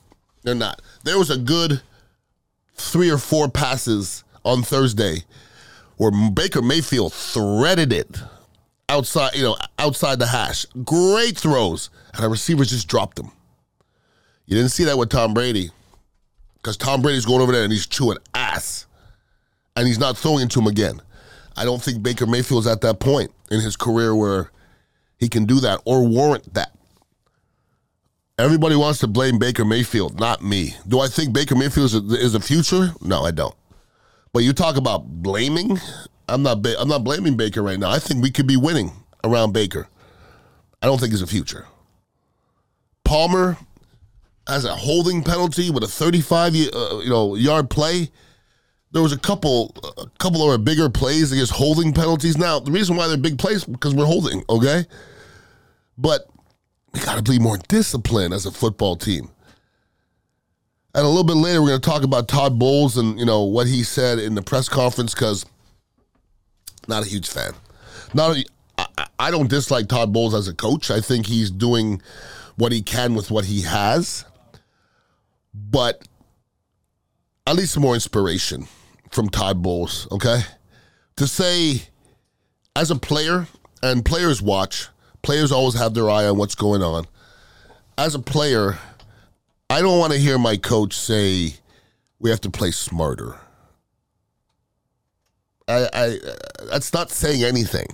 They're 0.44 0.56
not. 0.56 0.82
There 1.04 1.20
was 1.20 1.30
a 1.30 1.38
good 1.38 1.82
three 2.74 3.12
or 3.12 3.20
four 3.20 3.48
passes 3.48 4.24
on 4.44 4.64
Thursday 4.64 5.24
where 5.98 6.12
Baker 6.32 6.62
Mayfield 6.64 7.14
threaded 7.14 7.94
it 7.94 8.20
outside, 8.90 9.36
you 9.36 9.44
know, 9.44 9.58
outside 9.80 10.20
the 10.20 10.28
hash. 10.28 10.66
Great 10.84 11.38
throws, 11.38 11.90
and 12.14 12.24
the 12.24 12.30
receivers 12.30 12.70
just 12.70 12.88
dropped 12.88 13.18
them. 13.18 13.32
You 14.46 14.56
didn't 14.56 14.72
see 14.72 14.86
that 14.86 14.98
with 14.98 15.10
Tom 15.10 15.34
Brady, 15.34 15.72
because 16.56 16.78
Tom 16.78 17.02
Brady's 17.02 17.26
going 17.26 17.42
over 17.42 17.52
there 17.52 17.64
and 17.64 17.72
he's 17.72 17.88
chewing 17.88 18.18
ass, 18.34 18.88
and 19.76 19.88
he's 19.88 20.00
not 20.00 20.18
throwing 20.18 20.48
to 20.48 20.60
him 20.60 20.68
again. 20.68 21.02
I 21.56 21.66
don't 21.66 21.82
think 21.82 22.04
Baker 22.04 22.26
Mayfield's 22.26 22.68
at 22.68 22.82
that 22.82 23.00
point 23.00 23.32
in 23.50 23.62
his 23.62 23.76
career 23.76 24.16
where 24.16 24.52
he 25.18 25.28
can 25.28 25.46
do 25.46 25.60
that 25.62 25.82
or 25.86 26.08
warrant 26.08 26.54
that. 26.54 26.72
Everybody 28.40 28.76
wants 28.76 29.00
to 29.00 29.08
blame 29.08 29.40
Baker 29.40 29.66
Mayfield, 29.66 30.20
not 30.20 30.44
me. 30.44 30.76
Do 30.88 31.00
I 31.00 31.08
think 31.08 31.34
Baker 31.34 31.56
Mayfield 31.56 31.86
is 31.88 31.96
is 31.96 32.36
a 32.36 32.40
future? 32.40 32.94
No, 33.02 33.24
I 33.24 33.32
don't. 33.32 33.56
But 34.32 34.44
you 34.44 34.54
talk 34.54 34.78
about 34.78 35.08
blaming. 35.08 35.80
I'm 36.28 36.44
not. 36.44 36.62
Ba- 36.62 36.80
I'm 36.80 36.88
not 36.88 37.04
blaming 37.04 37.38
Baker 37.38 37.62
right 37.62 37.80
now. 37.80 37.90
I 37.90 38.00
think 38.00 38.22
we 38.22 38.32
could 38.32 38.48
be 38.48 38.58
winning 38.58 38.92
around 39.24 39.54
Baker. 39.54 39.88
I 40.82 40.86
don't 40.86 41.00
think 41.00 41.12
he's 41.12 41.22
a 41.22 41.28
future. 41.28 41.66
Palmer 43.04 43.58
has 44.48 44.66
a 44.66 44.76
holding 44.76 45.24
penalty 45.24 45.70
with 45.70 45.84
a 45.84 45.88
35 45.88 46.54
uh, 46.54 47.00
you 47.00 47.10
know 47.10 47.36
yard 47.36 47.70
play. 47.70 48.10
There 48.92 49.02
was 49.02 49.12
a 49.12 49.20
couple 49.20 49.76
a 49.98 50.08
couple 50.20 50.44
of 50.44 50.50
our 50.50 50.58
bigger 50.58 50.90
plays 50.90 51.32
against 51.32 51.52
holding 51.54 51.94
penalties. 51.94 52.38
Now 52.38 52.60
the 52.60 52.72
reason 52.72 52.96
why 52.96 53.08
they're 53.08 53.18
big 53.18 53.38
plays 53.38 53.64
because 53.64 53.94
we're 53.94 54.06
holding. 54.06 54.44
Okay, 54.50 54.86
but 55.98 56.28
we 56.94 57.00
got 57.02 57.24
to 57.24 57.32
be 57.32 57.40
more 57.40 57.58
disciplined 57.68 58.34
as 58.34 58.46
a 58.46 58.52
football 58.52 58.96
team. 58.96 59.30
And 60.96 61.06
a 61.06 61.08
little 61.08 61.24
bit 61.24 61.36
later, 61.36 61.62
we're 61.62 61.70
going 61.70 61.82
to 61.82 61.90
talk 61.90 62.04
about 62.04 62.28
Todd 62.28 62.58
Bowles 62.58 62.98
and 62.98 63.20
you 63.20 63.26
know 63.26 63.44
what 63.44 63.68
he 63.68 63.84
said 63.84 64.20
in 64.20 64.36
the 64.36 64.42
press 64.42 64.68
conference 64.68 65.14
because 65.14 65.46
not 66.88 67.06
a 67.06 67.10
huge 67.10 67.28
fan. 67.28 67.54
Not 68.14 68.38
a, 68.38 68.46
I, 68.78 69.08
I 69.20 69.32
don't 69.32 69.50
dislike 69.50 69.88
Todd 69.88 70.14
Bowles 70.14 70.34
as 70.34 70.48
a 70.48 70.54
coach. 70.54 70.92
I 70.92 71.02
think 71.02 71.26
he's 71.26 71.52
doing 71.52 72.02
what 72.56 72.72
he 72.72 72.82
can 72.82 73.16
with 73.16 73.30
what 73.30 73.46
he 73.46 73.62
has, 73.62 74.26
but 75.54 76.08
at 77.46 77.56
least 77.56 77.74
some 77.74 77.84
more 77.84 77.94
inspiration 77.94 78.68
from 79.12 79.30
Todd 79.30 79.62
Bowles. 79.62 80.08
Okay, 80.12 80.42
to 81.18 81.28
say 81.28 81.84
as 82.76 82.92
a 82.92 82.96
player 82.96 83.48
and 83.84 84.04
players 84.04 84.42
watch 84.42 84.90
Players 85.28 85.52
always 85.52 85.74
have 85.76 85.94
their 85.94 86.10
eye 86.10 86.26
on 86.26 86.38
what's 86.38 86.56
going 86.56 86.82
on. 86.82 87.06
As 87.98 88.16
a 88.16 88.20
player, 88.20 88.78
I 89.70 89.82
don't 89.82 90.00
want 90.00 90.14
to 90.14 90.20
hear 90.20 90.38
my 90.38 90.56
coach 90.56 90.98
say 90.98 91.56
we 92.18 92.30
have 92.30 92.40
to 92.42 92.50
play 92.50 92.72
smarter. 92.72 93.38
I, 95.68 95.90
I 95.94 96.18
that's 96.70 96.94
not 96.94 97.12
saying 97.12 97.44
anything. 97.44 97.88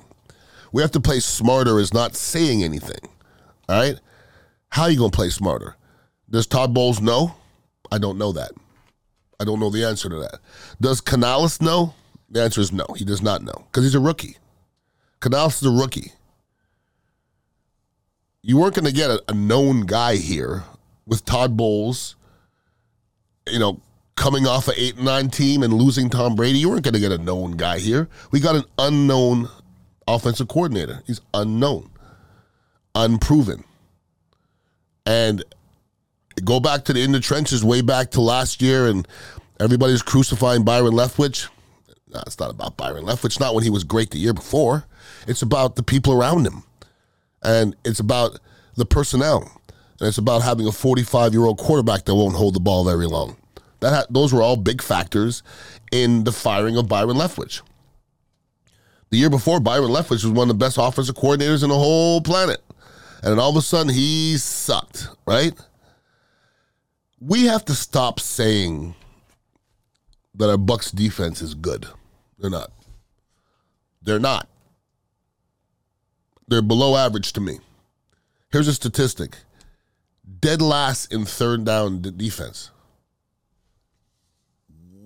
We 0.72 0.82
have 0.82 0.92
to 0.92 1.00
play 1.00 1.20
smarter 1.20 1.80
is 1.80 1.94
not 1.94 2.16
saying 2.16 2.64
anything. 2.64 3.10
All 3.70 3.80
right? 3.80 4.00
How 4.70 4.84
are 4.84 4.92
you 4.92 4.98
going 4.98 5.12
to 5.12 5.16
play 5.16 5.30
smarter? 5.30 5.76
Does 6.30 6.48
Todd 6.48 6.74
Bowles 6.74 7.00
know? 7.00 7.36
I 7.92 8.00
don't 8.00 8.18
know 8.18 8.32
that. 8.32 8.52
I 9.40 9.46
don't 9.46 9.60
know 9.60 9.70
the 9.70 9.86
answer 9.86 10.10
to 10.10 10.16
that. 10.18 10.40
Does 10.82 11.00
Canales 11.00 11.62
know? 11.62 11.94
The 12.30 12.42
answer 12.42 12.62
is 12.62 12.72
no. 12.72 12.88
He 12.96 13.06
does 13.06 13.22
not 13.22 13.44
know 13.44 13.66
because 13.72 13.84
he's 13.84 13.94
a 13.94 14.00
rookie. 14.00 14.38
Canales 15.20 15.62
is 15.62 15.68
a 15.68 15.72
rookie 15.82 16.12
you 18.44 18.58
weren't 18.58 18.76
going 18.76 18.86
to 18.86 18.92
get 18.92 19.10
a, 19.10 19.24
a, 19.30 19.34
known 19.34 19.82
guy 19.86 20.18
here 20.18 20.64
with 21.08 21.26
Todd 21.26 21.58
Bowles, 21.58 22.16
you 23.50 23.58
know, 23.58 23.82
coming 24.16 24.46
off 24.46 24.68
an 24.68 24.76
8 24.78 25.00
9 25.00 25.30
team 25.30 25.64
and 25.64 25.74
losing 25.74 26.10
Tom 26.10 26.36
Brady. 26.36 26.60
You 26.60 26.70
weren't 26.70 26.84
going 26.84 26.94
to 26.94 27.00
get 27.00 27.12
a 27.12 27.18
known 27.18 27.52
guy 27.52 27.80
here. 27.80 28.08
We 28.32 28.40
got 28.40 28.56
an 28.56 28.64
unknown 28.78 29.50
offensive 30.08 30.48
coordinator. 30.48 31.02
He's 31.06 31.22
unknown, 31.34 31.90
unproven. 32.96 33.64
And 35.06 35.44
go 36.44 36.60
back 36.60 36.86
to 36.86 36.94
the 36.94 37.02
in 37.02 37.12
the 37.12 37.20
trenches 37.20 37.64
way 37.64 37.82
back 37.82 38.12
to 38.12 38.22
last 38.22 38.62
year, 38.62 38.88
and 38.88 39.08
everybody's 39.60 40.02
crucifying 40.02 40.64
Byron 40.64 40.94
Leftwich. 40.94 41.50
No, 42.14 42.22
it's 42.28 42.40
not 42.40 42.52
about 42.52 42.78
Byron 42.78 43.06
Leftwich. 43.06 43.40
Not 43.40 43.56
when 43.56 43.64
he 43.64 43.70
was 43.70 43.84
great 43.84 44.12
the 44.12 44.20
year 44.20 44.34
before. 44.34 44.86
It's 45.28 45.42
about 45.42 45.76
the 45.76 45.84
people 45.84 46.14
around 46.14 46.46
him 46.46 46.64
and 47.44 47.76
it's 47.84 48.00
about 48.00 48.40
the 48.76 48.86
personnel, 48.86 49.52
and 50.00 50.08
it's 50.08 50.18
about 50.18 50.42
having 50.42 50.68
a 50.68 50.72
45 50.72 51.34
year 51.34 51.46
old 51.46 51.60
quarterback 51.60 52.06
that 52.06 52.16
won't 52.16 52.36
hold 52.36 52.56
the 52.56 52.60
ball 52.60 52.84
very 52.86 53.06
long. 53.06 53.38
That 53.84 53.94
ha- 53.94 54.06
those 54.10 54.34
were 54.34 54.42
all 54.42 54.56
big 54.56 54.82
factors 54.82 55.44
in 55.92 56.24
the 56.24 56.32
firing 56.32 56.78
of 56.78 56.88
Byron 56.88 57.18
Leftwich. 57.18 57.62
The 59.10 59.18
year 59.18 59.30
before, 59.30 59.60
Byron 59.60 59.92
Leftwich 59.92 60.24
was 60.24 60.30
one 60.30 60.50
of 60.50 60.58
the 60.58 60.66
best 60.66 60.78
offensive 60.80 61.16
coordinators 61.16 61.64
in 61.64 61.70
the 61.70 61.78
whole 61.78 62.22
planet, 62.22 62.64
and 63.22 63.34
then 63.34 63.40
all 63.40 63.50
of 63.50 63.58
a 63.58 63.62
sudden 63.62 63.94
he 63.94 64.38
sucked. 64.38 65.10
Right? 65.28 65.54
We 67.20 67.44
have 67.48 67.66
to 67.66 67.74
stop 67.74 68.22
saying 68.22 68.96
that 70.36 70.50
our 70.50 70.56
Bucs 70.56 70.96
defense 70.96 71.42
is 71.42 71.54
good. 71.54 71.86
They're 72.40 72.50
not. 72.50 72.72
They're 74.02 74.18
not. 74.18 74.48
They're 76.48 76.62
below 76.62 76.96
average 76.96 77.34
to 77.34 77.42
me. 77.42 77.60
Here's 78.50 78.70
a 78.70 78.74
statistic 78.74 79.40
dead 80.40 80.62
last 80.62 81.12
in 81.12 81.26
third 81.26 81.66
down 81.66 82.02
defense. 82.02 82.72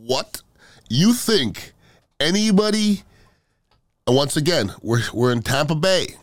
What? 0.08 0.42
You 0.90 1.14
think 1.14 1.74
anybody, 2.18 3.04
and 4.08 4.16
once 4.16 4.38
again, 4.38 4.74
we're, 4.82 5.02
we're 5.14 5.34
in 5.34 5.42
Tampa 5.42 5.76
Bay. 5.76 6.16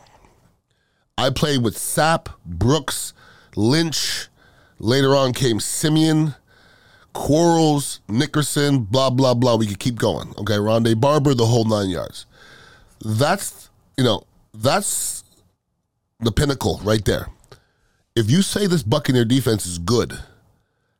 I 1.18 1.28
played 1.28 1.62
with 1.62 1.76
Sapp, 1.76 2.28
Brooks, 2.46 3.12
Lynch. 3.56 4.28
Later 4.78 5.14
on 5.14 5.34
came 5.34 5.60
Simeon, 5.60 6.34
Quarles, 7.12 8.00
Nickerson, 8.08 8.84
blah, 8.84 9.10
blah, 9.10 9.34
blah. 9.34 9.56
We 9.56 9.66
could 9.66 9.78
keep 9.78 9.96
going. 9.96 10.30
Okay, 10.38 10.54
Rondé 10.54 10.98
Barber, 10.98 11.34
the 11.34 11.46
whole 11.46 11.64
nine 11.66 11.90
yards. 11.90 12.24
That's, 13.04 13.68
you 13.98 14.04
know, 14.04 14.24
that's 14.54 15.24
the 16.20 16.32
pinnacle 16.32 16.80
right 16.82 17.04
there. 17.04 17.28
if 18.16 18.30
you 18.30 18.42
say 18.42 18.66
this 18.66 18.82
Buccaneer 18.82 19.24
defense 19.26 19.66
is 19.66 19.78
good, 19.78 20.18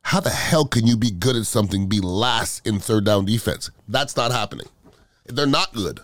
how 0.05 0.19
the 0.19 0.29
hell 0.29 0.65
can 0.65 0.85
you 0.85 0.95
be 0.95 1.09
good 1.09 1.35
at 1.35 1.47
something, 1.47 1.89
be 1.89 1.99
last 1.99 2.65
in 2.67 2.77
third 2.77 3.05
down 3.05 3.25
defense? 3.25 3.71
That's 3.87 4.15
not 4.15 4.31
happening. 4.31 4.67
They're 5.25 5.47
not 5.47 5.73
good. 5.73 5.99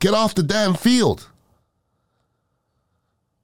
Get 0.00 0.12
off 0.12 0.34
the 0.34 0.42
damn 0.42 0.74
field. 0.74 1.28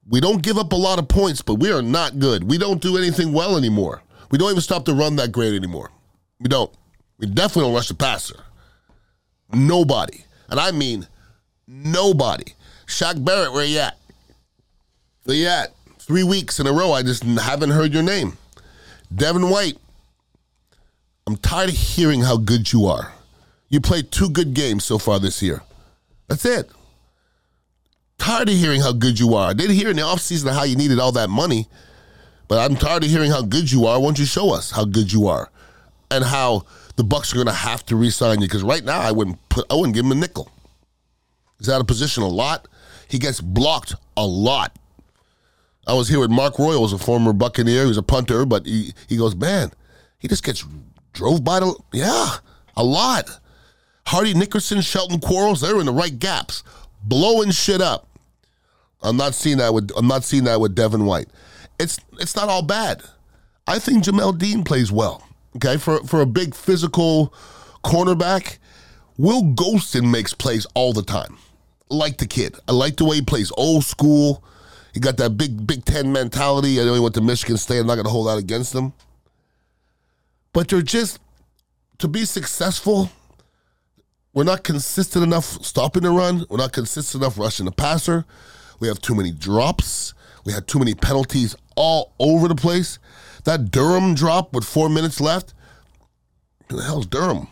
We 0.08 0.20
don't 0.20 0.42
give 0.42 0.58
up 0.58 0.73
a 0.73 0.76
lot 0.76 0.99
of 0.99 1.06
points, 1.06 1.42
but 1.42 1.61
we 1.61 1.70
are 1.70 1.80
not 1.80 2.18
good. 2.18 2.50
We 2.50 2.58
don't 2.58 2.82
do 2.82 2.99
anything 2.99 3.32
well 3.32 3.56
anymore. 3.56 4.02
We 4.32 4.38
don't 4.38 4.50
even 4.50 4.62
stop 4.62 4.85
the 4.85 4.94
run 4.94 5.14
that 5.16 5.30
great 5.30 5.54
anymore. 5.54 5.92
We 6.40 6.49
don't. 6.49 6.73
We 7.18 7.28
definitely 7.28 7.68
don't 7.68 7.75
rush 7.75 7.88
the 7.88 7.94
passer. 7.94 8.40
Nobody. 9.52 10.25
And 10.50 10.58
I 10.58 10.73
mean 10.73 11.06
nobody. 11.68 12.52
Shaq 12.87 13.25
Barrett, 13.25 13.52
where 13.52 13.64
you 13.64 13.78
at? 13.78 13.97
Where 15.23 15.37
you 15.37 15.47
at? 15.47 15.73
Three 16.00 16.25
weeks 16.25 16.58
in 16.58 16.66
a 16.66 16.73
row, 16.73 16.90
I 16.90 17.04
just 17.04 17.23
haven't 17.23 17.70
heard 17.70 17.94
your 17.94 18.02
name. 18.02 18.38
Devin 19.15 19.50
White, 19.50 19.79
I'm 21.27 21.37
tired 21.37 21.71
of 21.71 21.75
hearing 21.75 22.23
how 22.23 22.37
good 22.37 22.73
you 22.73 22.87
are. 22.87 23.12
You 23.69 23.81
played 23.81 24.11
two 24.11 24.31
good 24.31 24.55
games 24.55 24.85
so 24.85 24.99
far 24.99 25.19
this 25.19 25.43
year. 25.43 25.62
That's 26.29 26.45
it. 26.45 26.71
Tired 28.19 28.49
of 28.49 28.55
hearing 28.55 28.81
how 28.81 28.93
good 28.93 29.19
you 29.19 29.35
are. 29.35 29.50
I 29.50 29.53
did 29.53 29.71
hear 29.71 29.91
in 29.91 29.97
the 29.97 30.03
offseason 30.03 30.53
how 30.53 30.65
you 30.65 30.77
needed 30.77 30.99
all 30.99 31.12
that 31.12 31.31
money, 31.31 31.67
but 32.49 32.59
I'm 32.59 32.77
tired 32.77 33.05
of 33.05 33.11
hearing 33.11 33.31
how 33.31 33.43
good 33.43 33.71
you 33.71 33.87
are. 33.87 33.99
Why 33.99 34.07
don't 34.07 34.19
you 34.19 34.25
show 34.25 34.53
us 34.53 34.71
how 34.71 34.85
good 34.85 35.12
you 35.12 35.29
are 35.29 35.50
and 36.11 36.25
how 36.25 36.65
the 36.97 37.05
Bucs 37.05 37.33
are 37.33 37.37
going 37.37 37.47
to 37.47 37.53
have 37.53 37.85
to 37.87 37.97
re-sign 37.97 38.41
you? 38.41 38.49
Because 38.49 38.62
right 38.62 38.85
now, 38.85 39.00
I 39.00 39.12
wouldn't 39.12 39.38
put, 39.49 39.71
I 39.71 39.75
wouldn't 39.75 39.95
give 39.95 40.05
him 40.05 40.12
a 40.12 40.17
nickel. 40.17 40.50
He's 41.59 41.69
out 41.69 41.81
of 41.81 41.87
position 41.87 42.23
a 42.23 42.29
lot. 42.29 42.69
He 43.09 43.19
gets 43.19 43.41
blocked 43.41 43.95
a 44.17 44.27
lot. 44.27 44.77
I 45.88 45.95
was 45.95 46.09
here 46.09 46.21
with 46.21 46.30
Mark 46.30 46.59
Royal, 46.59 46.83
was 46.83 46.92
a 46.92 46.99
former 46.99 47.33
Buccaneer. 47.33 47.83
He 47.83 47.88
was 47.88 47.97
a 47.97 48.02
punter, 48.02 48.45
but 48.45 48.66
he, 48.66 48.92
he 49.09 49.16
goes, 49.16 49.35
man, 49.35 49.73
he 50.18 50.28
just 50.28 50.45
gets 50.45 50.64
drove 51.14 51.42
by 51.42 51.61
the 51.61 51.75
yeah, 51.92 52.37
a 52.76 52.85
lot. 52.85 53.28
Hardy 54.07 54.35
Nickerson, 54.35 54.80
Shelton 54.83 55.21
Quarles, 55.21 55.61
they're 55.61 55.80
in 55.80 55.87
the 55.87 55.92
right 55.92 56.18
gaps, 56.18 56.62
blowing 57.02 57.50
shit 57.50 57.80
up. 57.80 58.07
I'm 59.02 59.16
not 59.16 59.35
seeing 59.35 59.59
that 59.59 59.73
with 59.75 59.90
I'm 59.97 60.07
not 60.09 60.25
seeing 60.25 60.45
that 60.45 60.61
with 60.61 60.75
Devin 60.75 61.04
White. 61.07 61.28
It's 61.78 61.99
it's 62.21 62.37
not 62.37 62.49
all 62.49 62.62
bad. 62.62 63.02
I 63.66 63.78
think 63.78 64.04
Jamel 64.04 64.37
Dean 64.37 64.64
plays 64.64 64.90
well. 64.92 65.26
Okay, 65.57 65.76
for 65.76 66.00
for 66.04 66.21
a 66.21 66.26
big 66.26 66.54
physical 66.54 67.33
cornerback, 67.85 68.59
Will 69.16 69.42
Gholston 69.42 70.11
makes 70.11 70.35
plays 70.35 70.66
all 70.75 70.92
the 70.92 71.02
time. 71.02 71.38
like 71.90 72.18
the 72.18 72.26
kid. 72.26 72.57
I 72.68 72.73
like 72.73 72.97
the 72.97 73.04
way 73.04 73.16
he 73.16 73.23
plays, 73.23 73.52
old 73.57 73.85
school. 73.85 74.42
He 74.95 75.00
got 75.00 75.16
that 75.18 75.37
big 75.37 75.66
Big 75.66 75.85
Ten 75.85 76.12
mentality. 76.12 76.80
I 76.80 76.85
know 76.85 76.95
he 76.95 77.00
went 77.00 77.14
to 77.14 77.21
Michigan 77.21 77.57
State. 77.57 77.78
I'm 77.78 77.87
not 77.87 77.97
going 77.97 78.07
to 78.07 78.11
hold 78.11 78.28
out 78.28 78.38
against 78.38 78.75
him. 78.75 78.92
But 80.52 80.68
they're 80.68 80.83
just, 80.83 81.21
to 81.99 82.09
be 82.09 82.25
successful, 82.25 83.11
we're 84.33 84.45
not 84.45 84.64
consistent 84.64 85.23
enough 85.23 85.45
stopping 85.64 86.02
the 86.02 86.11
run. 86.11 86.47
We're 86.49 86.59
not 86.59 86.73
consistent 86.73 87.23
enough 87.23 87.38
rushing 87.38 87.66
the 87.66 87.73
passer. 87.73 88.25
We 88.80 88.88
have 88.88 89.00
too 89.00 89.14
many 89.14 89.30
drops. 89.30 90.14
We 90.45 90.52
had 90.52 90.66
too 90.66 90.78
many 90.78 90.95
penalties 90.95 91.54
all 91.76 92.14
over 92.18 92.49
the 92.49 92.54
place. 92.54 92.99
That 93.45 93.71
Durham 93.71 94.14
drop 94.14 94.52
with 94.52 94.64
four 94.64 94.88
minutes 94.88 95.21
left. 95.21 95.54
Who 96.71 96.76
the 96.76 96.85
hell's 96.85 97.07
Durham? 97.07 97.49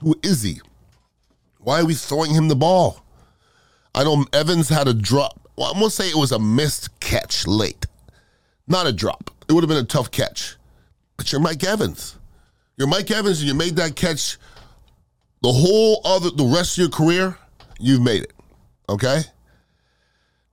Who 0.00 0.14
is 0.22 0.42
he? 0.42 0.60
Why 1.58 1.80
are 1.80 1.84
we 1.84 1.94
throwing 1.94 2.34
him 2.34 2.48
the 2.48 2.56
ball? 2.56 3.04
I 3.94 4.04
know 4.04 4.24
Evans 4.32 4.68
had 4.68 4.88
a 4.88 4.94
drop 4.94 5.47
well, 5.58 5.72
I'm 5.72 5.80
gonna 5.80 5.90
say 5.90 6.08
it 6.08 6.14
was 6.14 6.30
a 6.30 6.38
missed 6.38 7.00
catch 7.00 7.44
late, 7.44 7.84
not 8.68 8.86
a 8.86 8.92
drop. 8.92 9.32
It 9.48 9.52
would 9.52 9.64
have 9.64 9.68
been 9.68 9.78
a 9.78 9.84
tough 9.84 10.12
catch, 10.12 10.56
but 11.16 11.32
you're 11.32 11.40
Mike 11.40 11.64
Evans. 11.64 12.16
You're 12.76 12.86
Mike 12.86 13.10
Evans, 13.10 13.40
and 13.40 13.48
you 13.48 13.54
made 13.54 13.74
that 13.74 13.96
catch. 13.96 14.38
The 15.42 15.50
whole 15.50 16.00
other, 16.04 16.30
the 16.30 16.44
rest 16.44 16.78
of 16.78 16.82
your 16.82 16.90
career, 16.90 17.36
you've 17.80 18.02
made 18.02 18.22
it. 18.22 18.32
Okay. 18.88 19.22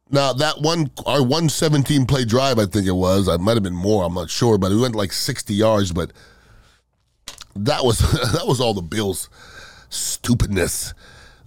Now 0.10 0.34
that 0.34 0.62
one, 0.62 0.90
our 1.06 1.22
117 1.22 2.08
play 2.08 2.26
drive, 2.26 2.58
I 2.58 2.66
think 2.66 2.88
it 2.88 2.92
was. 2.92 3.30
I 3.30 3.38
might 3.38 3.54
have 3.54 3.64
been 3.64 3.76
more. 3.76 4.06
I'm 4.06 4.16
not 4.16 4.32
sure, 4.32 4.58
but 4.58 4.72
we 4.72 4.82
went 4.82 4.96
like 4.96 5.14
60 5.14 5.54
yards. 5.54 5.92
But 5.92 6.14
that 7.56 7.86
was 7.86 8.00
that 8.34 8.48
was 8.48 8.60
all 8.60 8.74
the 8.74 8.82
Bills' 8.82 9.30
stupidness 9.90 10.96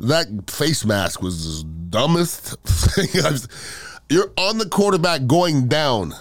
that 0.00 0.50
face 0.50 0.84
mask 0.84 1.22
was 1.22 1.62
the 1.62 1.68
dumbest 1.90 2.56
thing 2.64 3.24
I've. 3.24 3.46
You're 4.10 4.32
on 4.38 4.58
the 4.58 4.66
quarterback 4.66 5.26
going 5.26 5.68
down, 5.68 6.14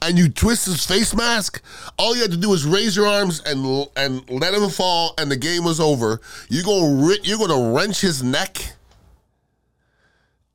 and 0.00 0.16
you 0.16 0.28
twist 0.28 0.66
his 0.66 0.86
face 0.86 1.14
mask. 1.14 1.62
All 1.98 2.14
you 2.14 2.22
had 2.22 2.30
to 2.30 2.36
do 2.36 2.52
is 2.52 2.64
raise 2.64 2.96
your 2.96 3.06
arms 3.06 3.42
and 3.44 3.88
and 3.96 4.28
let 4.30 4.54
him 4.54 4.68
fall, 4.70 5.14
and 5.18 5.30
the 5.30 5.36
game 5.36 5.64
was 5.64 5.80
over. 5.80 6.20
You 6.48 6.62
go, 6.62 7.10
you're 7.22 7.38
going 7.38 7.50
to 7.50 7.76
wrench 7.76 8.00
his 8.00 8.22
neck. 8.22 8.58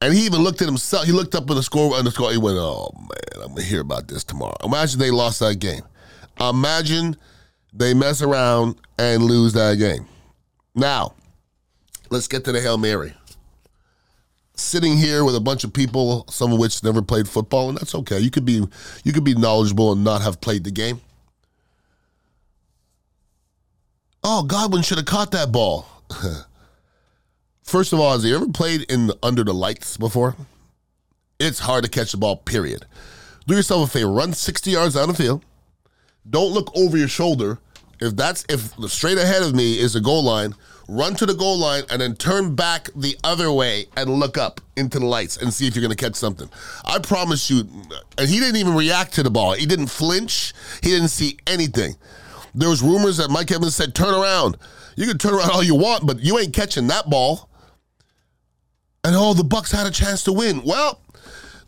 And 0.01 0.13
he 0.13 0.25
even 0.25 0.43
looked 0.43 0.61
at 0.61 0.67
himself. 0.67 1.05
He 1.05 1.11
looked 1.11 1.35
up 1.35 1.49
at 1.49 1.55
the 1.55 1.63
score 1.63 1.97
and 1.97 2.07
the 2.07 2.11
score. 2.11 2.31
He 2.31 2.37
went, 2.37 2.57
"Oh 2.57 2.89
man, 2.97 3.43
I'm 3.43 3.49
gonna 3.49 3.63
hear 3.63 3.81
about 3.81 4.07
this 4.07 4.23
tomorrow." 4.23 4.55
Imagine 4.63 4.97
they 4.97 5.11
lost 5.11 5.41
that 5.41 5.55
game. 5.59 5.81
Imagine 6.39 7.17
they 7.73 7.93
mess 7.93 8.21
around 8.21 8.79
and 8.97 9.23
lose 9.23 9.51
that 9.53 9.77
game. 9.77 10.07
Now, 10.73 11.15
let's 12.09 12.27
get 12.27 12.45
to 12.45 12.51
the 12.51 12.61
Hail 12.61 12.77
Mary. 12.77 13.13
Sitting 14.55 14.97
here 14.97 15.23
with 15.23 15.35
a 15.35 15.39
bunch 15.39 15.63
of 15.63 15.71
people, 15.71 16.25
some 16.29 16.51
of 16.51 16.59
which 16.59 16.83
never 16.83 17.01
played 17.01 17.29
football, 17.29 17.69
and 17.69 17.77
that's 17.77 17.95
okay. 17.95 18.19
You 18.19 18.29
could 18.29 18.45
be 18.45 18.65
you 19.03 19.13
could 19.13 19.23
be 19.23 19.35
knowledgeable 19.35 19.93
and 19.93 20.03
not 20.03 20.21
have 20.21 20.41
played 20.41 20.63
the 20.63 20.71
game. 20.71 21.01
Oh, 24.23 24.43
Godwin 24.43 24.81
should 24.81 24.97
have 24.97 25.07
caught 25.07 25.31
that 25.31 25.51
ball. 25.51 25.85
First 27.63 27.93
of 27.93 27.99
all, 27.99 28.13
has 28.13 28.23
he 28.23 28.33
ever 28.33 28.47
played 28.47 28.81
in 28.91 29.07
the, 29.07 29.17
under 29.23 29.43
the 29.43 29.53
lights 29.53 29.95
before? 29.95 30.35
It's 31.39 31.59
hard 31.59 31.85
to 31.85 31.89
catch 31.89 32.11
the 32.11 32.17
ball, 32.17 32.35
period. 32.35 32.85
Do 33.47 33.55
yourself 33.55 33.87
a 33.87 33.91
favor, 33.91 34.11
run 34.11 34.33
60 34.33 34.71
yards 34.71 34.95
down 34.95 35.07
the 35.07 35.13
field. 35.13 35.45
Don't 36.29 36.51
look 36.51 36.69
over 36.75 36.97
your 36.97 37.07
shoulder. 37.07 37.59
If 37.99 38.15
that's 38.15 38.45
if 38.49 38.73
straight 38.89 39.17
ahead 39.17 39.43
of 39.43 39.53
me 39.53 39.79
is 39.79 39.93
the 39.93 40.01
goal 40.01 40.23
line, 40.23 40.55
run 40.87 41.15
to 41.15 41.25
the 41.25 41.33
goal 41.33 41.57
line, 41.57 41.83
and 41.89 42.01
then 42.01 42.15
turn 42.15 42.55
back 42.55 42.89
the 42.95 43.17
other 43.23 43.51
way 43.51 43.85
and 43.97 44.09
look 44.09 44.37
up 44.37 44.61
into 44.75 44.99
the 44.99 45.05
lights 45.05 45.37
and 45.37 45.53
see 45.53 45.67
if 45.67 45.75
you're 45.75 45.81
going 45.83 45.95
to 45.95 46.03
catch 46.03 46.15
something. 46.15 46.49
I 46.85 46.99
promise 46.99 47.49
you, 47.49 47.67
and 48.17 48.29
he 48.29 48.39
didn't 48.39 48.55
even 48.55 48.75
react 48.75 49.13
to 49.15 49.23
the 49.23 49.29
ball. 49.29 49.53
He 49.53 49.65
didn't 49.65 49.87
flinch. 49.87 50.53
He 50.81 50.89
didn't 50.89 51.09
see 51.09 51.37
anything. 51.45 51.95
There 52.55 52.69
was 52.69 52.81
rumors 52.81 53.17
that 53.17 53.29
Mike 53.29 53.51
Evans 53.51 53.75
said, 53.75 53.93
"Turn 53.93 54.13
around." 54.13 54.57
You 54.95 55.07
can 55.07 55.17
turn 55.17 55.33
around 55.33 55.51
all 55.51 55.63
you 55.63 55.75
want, 55.75 56.05
but 56.05 56.19
you 56.19 56.37
ain't 56.39 56.53
catching 56.53 56.87
that 56.87 57.09
ball. 57.09 57.49
And 59.03 59.15
oh, 59.15 59.33
the 59.33 59.43
Bucs 59.43 59.71
had 59.71 59.87
a 59.87 59.91
chance 59.91 60.23
to 60.23 60.33
win. 60.33 60.61
Well, 60.65 60.99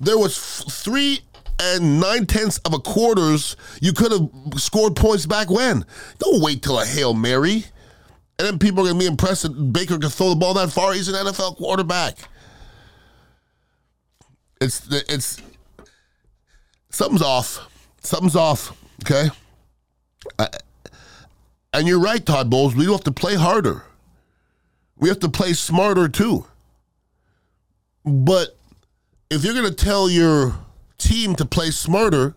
there 0.02 0.18
was 0.18 0.38
f- 0.38 0.70
three 0.70 1.22
and 1.62 2.00
nine 2.00 2.26
tenths 2.26 2.58
of 2.60 2.74
a 2.74 2.80
quarters. 2.80 3.56
You 3.82 3.94
could 3.94 4.12
have 4.12 4.60
scored 4.60 4.96
points 4.96 5.26
back 5.26 5.50
when. 5.50 5.86
Don't 6.18 6.42
wait 6.42 6.64
till 6.64 6.80
a 6.80 6.86
hail 6.86 7.14
mary. 7.14 7.66
And 8.40 8.48
then 8.48 8.60
people 8.60 8.80
are 8.80 8.90
going 8.90 8.96
to 8.96 9.00
be 9.00 9.06
impressed 9.06 9.44
that 9.44 9.50
Baker 9.72 10.00
can 10.00 10.10
throw 10.10 10.30
the 10.30 10.36
ball 10.36 10.56
that 10.56 10.72
far. 10.72 10.94
He's 10.94 11.08
an 11.08 11.14
NFL 11.14 11.58
quarterback. 11.58 12.18
It's 14.60 14.88
it's 14.92 15.42
something's 16.90 17.22
off. 17.22 17.68
Something's 18.02 18.36
off. 18.36 18.76
Okay. 19.04 19.30
I, 20.40 20.48
and 21.74 21.88
you're 21.88 22.00
right, 22.00 22.24
Todd 22.26 22.50
Bowles. 22.50 22.76
We 22.76 22.92
have 22.92 23.04
to 23.04 23.12
play 23.12 23.36
harder. 23.36 23.84
We 24.98 25.10
have 25.10 25.20
to 25.20 25.30
play 25.30 25.54
smarter 25.54 26.10
too. 26.10 26.46
But 28.04 28.58
if 29.30 29.44
you're 29.44 29.54
going 29.54 29.70
to 29.70 29.86
tell 29.86 30.10
your 30.10 30.56
team 31.02 31.36
to 31.36 31.46
play 31.46 31.72
smarter, 31.72 32.36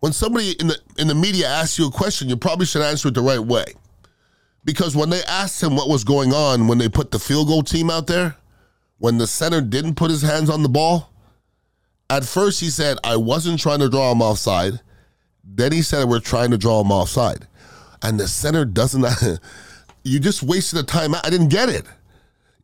when 0.00 0.12
somebody 0.12 0.52
in 0.52 0.68
the 0.68 0.78
in 0.98 1.08
the 1.08 1.14
media 1.14 1.46
asks 1.46 1.78
you 1.78 1.86
a 1.86 1.90
question, 1.90 2.28
you 2.28 2.36
probably 2.36 2.66
should 2.66 2.82
answer 2.82 3.08
it 3.08 3.14
the 3.14 3.20
right 3.20 3.40
way. 3.40 3.64
Because 4.64 4.94
when 4.94 5.10
they 5.10 5.22
asked 5.24 5.62
him 5.62 5.76
what 5.76 5.88
was 5.88 6.04
going 6.04 6.32
on 6.32 6.68
when 6.68 6.78
they 6.78 6.88
put 6.88 7.10
the 7.10 7.18
field 7.18 7.48
goal 7.48 7.62
team 7.62 7.90
out 7.90 8.06
there, 8.06 8.36
when 8.98 9.18
the 9.18 9.26
center 9.26 9.60
didn't 9.60 9.94
put 9.94 10.10
his 10.10 10.22
hands 10.22 10.50
on 10.50 10.62
the 10.62 10.68
ball, 10.68 11.10
at 12.10 12.24
first 12.24 12.60
he 12.60 12.68
said, 12.68 12.98
I 13.04 13.16
wasn't 13.16 13.60
trying 13.60 13.78
to 13.78 13.88
draw 13.88 14.12
him 14.12 14.20
offside. 14.20 14.80
Then 15.44 15.72
he 15.72 15.82
said, 15.82 16.08
We're 16.08 16.20
trying 16.20 16.50
to 16.50 16.58
draw 16.58 16.80
him 16.80 16.92
offside. 16.92 17.46
And 18.02 18.18
the 18.18 18.28
center 18.28 18.64
doesn't. 18.64 19.04
you 20.04 20.20
just 20.20 20.42
wasted 20.42 20.78
the 20.78 20.82
time. 20.82 21.14
I 21.14 21.30
didn't 21.30 21.48
get 21.48 21.68
it. 21.68 21.84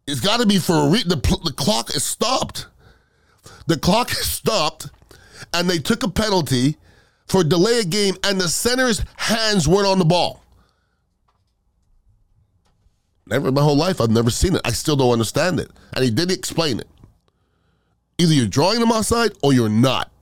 It's 0.07 0.21
got 0.21 0.41
to 0.41 0.47
be 0.47 0.59
for 0.59 0.75
a 0.75 0.89
reason. 0.89 1.09
The, 1.09 1.39
the 1.45 1.53
clock 1.53 1.95
is 1.95 2.05
stopped. 2.05 2.67
The 3.67 3.77
clock 3.77 4.11
stopped, 4.11 4.89
and 5.53 5.69
they 5.69 5.79
took 5.79 6.03
a 6.03 6.09
penalty 6.09 6.77
for 7.27 7.43
delay 7.43 7.81
a 7.81 7.85
game, 7.85 8.15
and 8.25 8.41
the 8.41 8.49
center's 8.49 9.05
hands 9.17 9.67
weren't 9.67 9.89
on 9.89 9.99
the 9.99 10.05
ball. 10.05 10.43
Never 13.27 13.49
in 13.49 13.55
my 13.55 13.63
whole 13.63 13.77
life, 13.77 14.01
I've 14.01 14.11
never 14.11 14.31
seen 14.31 14.55
it. 14.55 14.61
I 14.65 14.71
still 14.71 14.95
don't 14.95 15.13
understand 15.13 15.59
it. 15.59 15.71
And 15.95 16.05
he 16.05 16.11
didn't 16.11 16.39
explain 16.39 16.79
it. 16.79 16.87
Either 18.19 18.33
you're 18.33 18.47
drawing 18.47 18.79
them 18.79 18.93
outside 18.93 19.33
or 19.43 19.53
you're 19.53 19.69
not. 19.69 20.13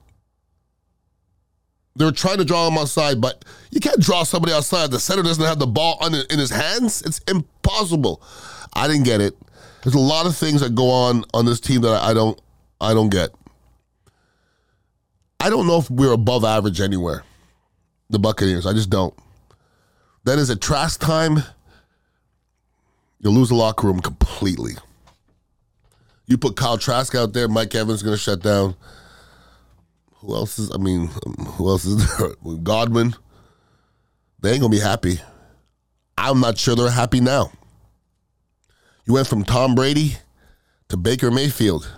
They 1.96 2.04
were 2.06 2.12
trying 2.12 2.38
to 2.38 2.44
draw 2.44 2.66
him 2.66 2.78
outside, 2.78 3.20
but 3.20 3.44
you 3.70 3.78
can't 3.78 4.00
draw 4.00 4.24
somebody 4.24 4.52
outside. 4.52 4.90
The 4.90 4.98
center 4.98 5.22
doesn't 5.22 5.44
have 5.44 5.58
the 5.58 5.66
ball 5.66 5.98
in 6.06 6.38
his 6.38 6.50
hands. 6.50 7.02
It's 7.02 7.20
impossible. 7.28 8.20
I 8.72 8.88
didn't 8.88 9.04
get 9.04 9.20
it. 9.20 9.36
There's 9.82 9.94
a 9.94 10.00
lot 10.00 10.26
of 10.26 10.34
things 10.34 10.62
that 10.62 10.74
go 10.74 10.88
on 10.88 11.24
on 11.34 11.44
this 11.44 11.60
team 11.60 11.82
that 11.82 12.02
I 12.02 12.14
don't 12.14 12.40
I 12.84 12.94
don't 12.94 13.10
get. 13.10 13.30
I 15.40 15.50
don't 15.50 15.66
know 15.66 15.78
if 15.78 15.90
we're 15.90 16.12
above 16.12 16.44
average 16.44 16.80
anywhere. 16.80 17.24
The 18.10 18.18
Buccaneers. 18.18 18.66
I 18.66 18.72
just 18.72 18.90
don't. 18.90 19.14
Then 20.24 20.38
is 20.38 20.50
it 20.50 20.60
Trask 20.60 21.00
time? 21.00 21.42
You 23.20 23.30
lose 23.30 23.48
the 23.48 23.54
locker 23.54 23.86
room 23.86 24.00
completely. 24.00 24.74
You 26.26 26.38
put 26.38 26.56
Kyle 26.56 26.78
Trask 26.78 27.14
out 27.14 27.32
there, 27.32 27.48
Mike 27.48 27.74
Evans 27.74 28.02
going 28.02 28.16
to 28.16 28.22
shut 28.22 28.42
down. 28.42 28.76
Who 30.16 30.34
else 30.34 30.58
is? 30.58 30.70
I 30.72 30.78
mean, 30.78 31.10
who 31.38 31.68
else 31.68 31.84
is 31.84 32.18
there? 32.18 32.30
Godwin. 32.62 33.14
They 34.40 34.52
ain't 34.52 34.60
gonna 34.60 34.70
be 34.70 34.80
happy. 34.80 35.20
I'm 36.18 36.40
not 36.40 36.58
sure 36.58 36.76
they're 36.76 36.90
happy 36.90 37.20
now. 37.20 37.50
You 39.06 39.14
went 39.14 39.26
from 39.26 39.42
Tom 39.44 39.74
Brady 39.74 40.16
to 40.88 40.98
Baker 40.98 41.30
Mayfield. 41.30 41.90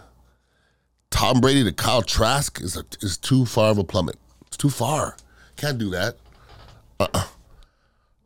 Tom 1.16 1.40
Brady 1.40 1.64
to 1.64 1.72
Kyle 1.72 2.02
Trask 2.02 2.60
is 2.60 2.76
a, 2.76 2.84
is 3.00 3.16
too 3.16 3.46
far 3.46 3.70
of 3.70 3.78
a 3.78 3.84
plummet. 3.84 4.16
It's 4.48 4.58
too 4.58 4.68
far. 4.68 5.16
Can't 5.56 5.78
do 5.78 5.88
that. 5.88 6.18
Uh-uh. 7.00 7.24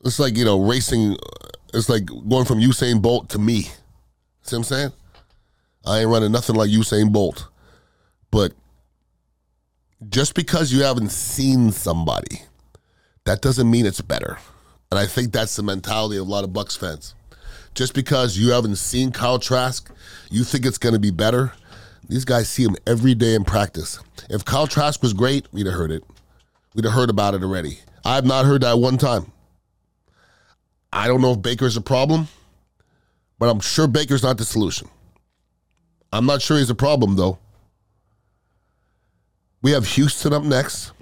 It's 0.05 0.19
like 0.19 0.37
you 0.37 0.45
know 0.45 0.61
racing. 0.61 1.13
Uh, 1.13 1.49
it's 1.73 1.89
like 1.89 2.05
going 2.07 2.47
from 2.47 2.59
Usain 2.59 3.01
Bolt 3.01 3.29
to 3.29 3.39
me. 3.39 3.63
See 3.63 3.71
what 4.43 4.55
I'm 4.55 4.65
saying? 4.65 4.93
I 5.87 6.01
ain't 6.01 6.09
running 6.09 6.33
nothing 6.33 6.57
like 6.57 6.69
Usain 6.71 7.13
Bolt, 7.13 7.47
but 8.33 8.55
just 10.09 10.35
because 10.35 10.73
you 10.73 10.83
haven't 10.83 11.11
seen 11.11 11.71
somebody, 11.71 12.43
that 13.23 13.41
doesn't 13.41 13.71
mean 13.71 13.87
it's 13.87 14.01
better. 14.01 14.37
And 14.91 14.99
I 14.99 15.07
think 15.07 15.31
that's 15.31 15.55
the 15.55 15.63
mentality 15.63 16.17
of 16.17 16.27
a 16.27 16.31
lot 16.31 16.43
of 16.43 16.51
Bucs 16.51 16.77
fans. 16.77 17.15
Just 17.73 17.95
because 17.95 18.37
you 18.37 18.51
haven't 18.51 18.77
seen 18.77 19.13
Kyle 19.13 19.39
Trask, 19.39 19.89
you 20.29 20.43
think 20.43 20.67
it's 20.67 20.79
going 20.79 20.95
to 20.95 20.99
be 20.99 21.13
better. 21.13 21.53
These 22.09 22.25
guys 22.25 22.49
see 22.49 22.65
him 22.65 22.77
every 22.87 23.15
day 23.15 23.35
in 23.35 23.45
practice. 23.45 24.01
If 24.29 24.45
Kyle 24.45 24.67
Trask 24.67 25.03
was 25.03 25.13
great, 25.13 25.47
we'd 25.53 25.67
have 25.67 25.77
heard 25.77 25.93
it. 25.93 26.03
We'd 26.75 26.85
have 26.85 26.95
heard 26.95 27.11
about 27.11 27.35
it 27.35 27.43
already. 27.43 27.79
I 28.05 28.15
have 28.15 28.25
not 28.25 28.47
heard 28.47 28.63
that 28.63 28.79
one 28.79 28.99
time. 28.99 29.31
I 30.93 31.07
don't 31.07 31.21
know 31.21 31.33
if 31.33 31.43
Baker's 31.43 31.77
a 31.77 31.81
problem, 31.81 32.29
but 33.39 33.49
I'm 33.49 33.61
sure 33.61 33.87
Baker's 33.87 34.23
not 34.23 34.39
the 34.39 34.45
solution. 34.45 34.89
I'm 36.13 36.27
not 36.27 36.43
sure 36.43 36.59
he's 36.59 36.71
a 36.71 36.75
problem, 36.75 37.17
though. 37.17 37.39
We 39.63 39.73
have 39.73 39.87
Houston 39.87 40.33
up 40.33 40.43
next. 40.43 40.93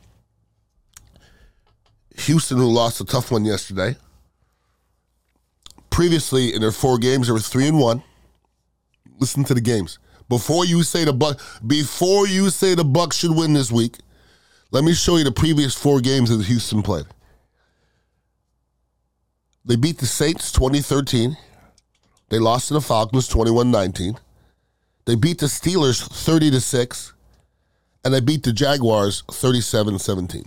Houston, 2.17 2.59
who 2.59 2.67
lost 2.67 3.01
a 3.01 3.05
tough 3.05 3.31
one 3.31 3.45
yesterday. 3.45 3.97
Previously, 5.91 6.53
in 6.55 6.61
their 6.61 6.73
four 6.73 6.99
games, 6.99 7.29
they 7.29 7.33
were 7.33 7.39
three 7.39 7.69
and 7.69 7.79
one. 7.79 8.03
Listen 9.19 9.45
to 9.45 9.55
the 9.55 9.61
games. 9.61 9.99
Before 10.29 10.65
you 10.65 10.83
say 10.83 11.05
the 11.05 11.15
Buc, 11.15 11.41
before 11.67 12.27
you 12.27 12.51
say 12.51 12.75
the 12.75 12.85
Bucs 12.85 13.15
should 13.15 13.35
win 13.35 13.55
this 13.55 13.73
week, 13.73 13.97
let 14.71 14.85
me 14.85 14.93
show 14.93 15.17
you 15.17 15.25
the 15.25 15.33
previous 15.33 15.75
four 15.75 16.01
games 16.01 16.29
that 16.31 16.45
Houston 16.45 16.83
played. 16.83 17.07
They 19.65 19.77
beat 19.77 19.99
the 19.99 20.07
Saints 20.07 20.53
2013. 20.53 21.37
They 22.29 22.39
lost 22.39 22.69
to 22.69 22.75
the 22.75 22.81
Falcons 22.81 23.29
21-19. 23.29 24.19
They 25.07 25.15
beat 25.15 25.39
the 25.39 25.47
Steelers 25.47 26.07
30 26.07 26.51
to 26.51 26.61
6 26.61 27.13
and 28.05 28.15
they 28.15 28.21
beat 28.21 28.43
the 28.43 28.53
Jaguars 28.53 29.23
37-17. 29.29 30.47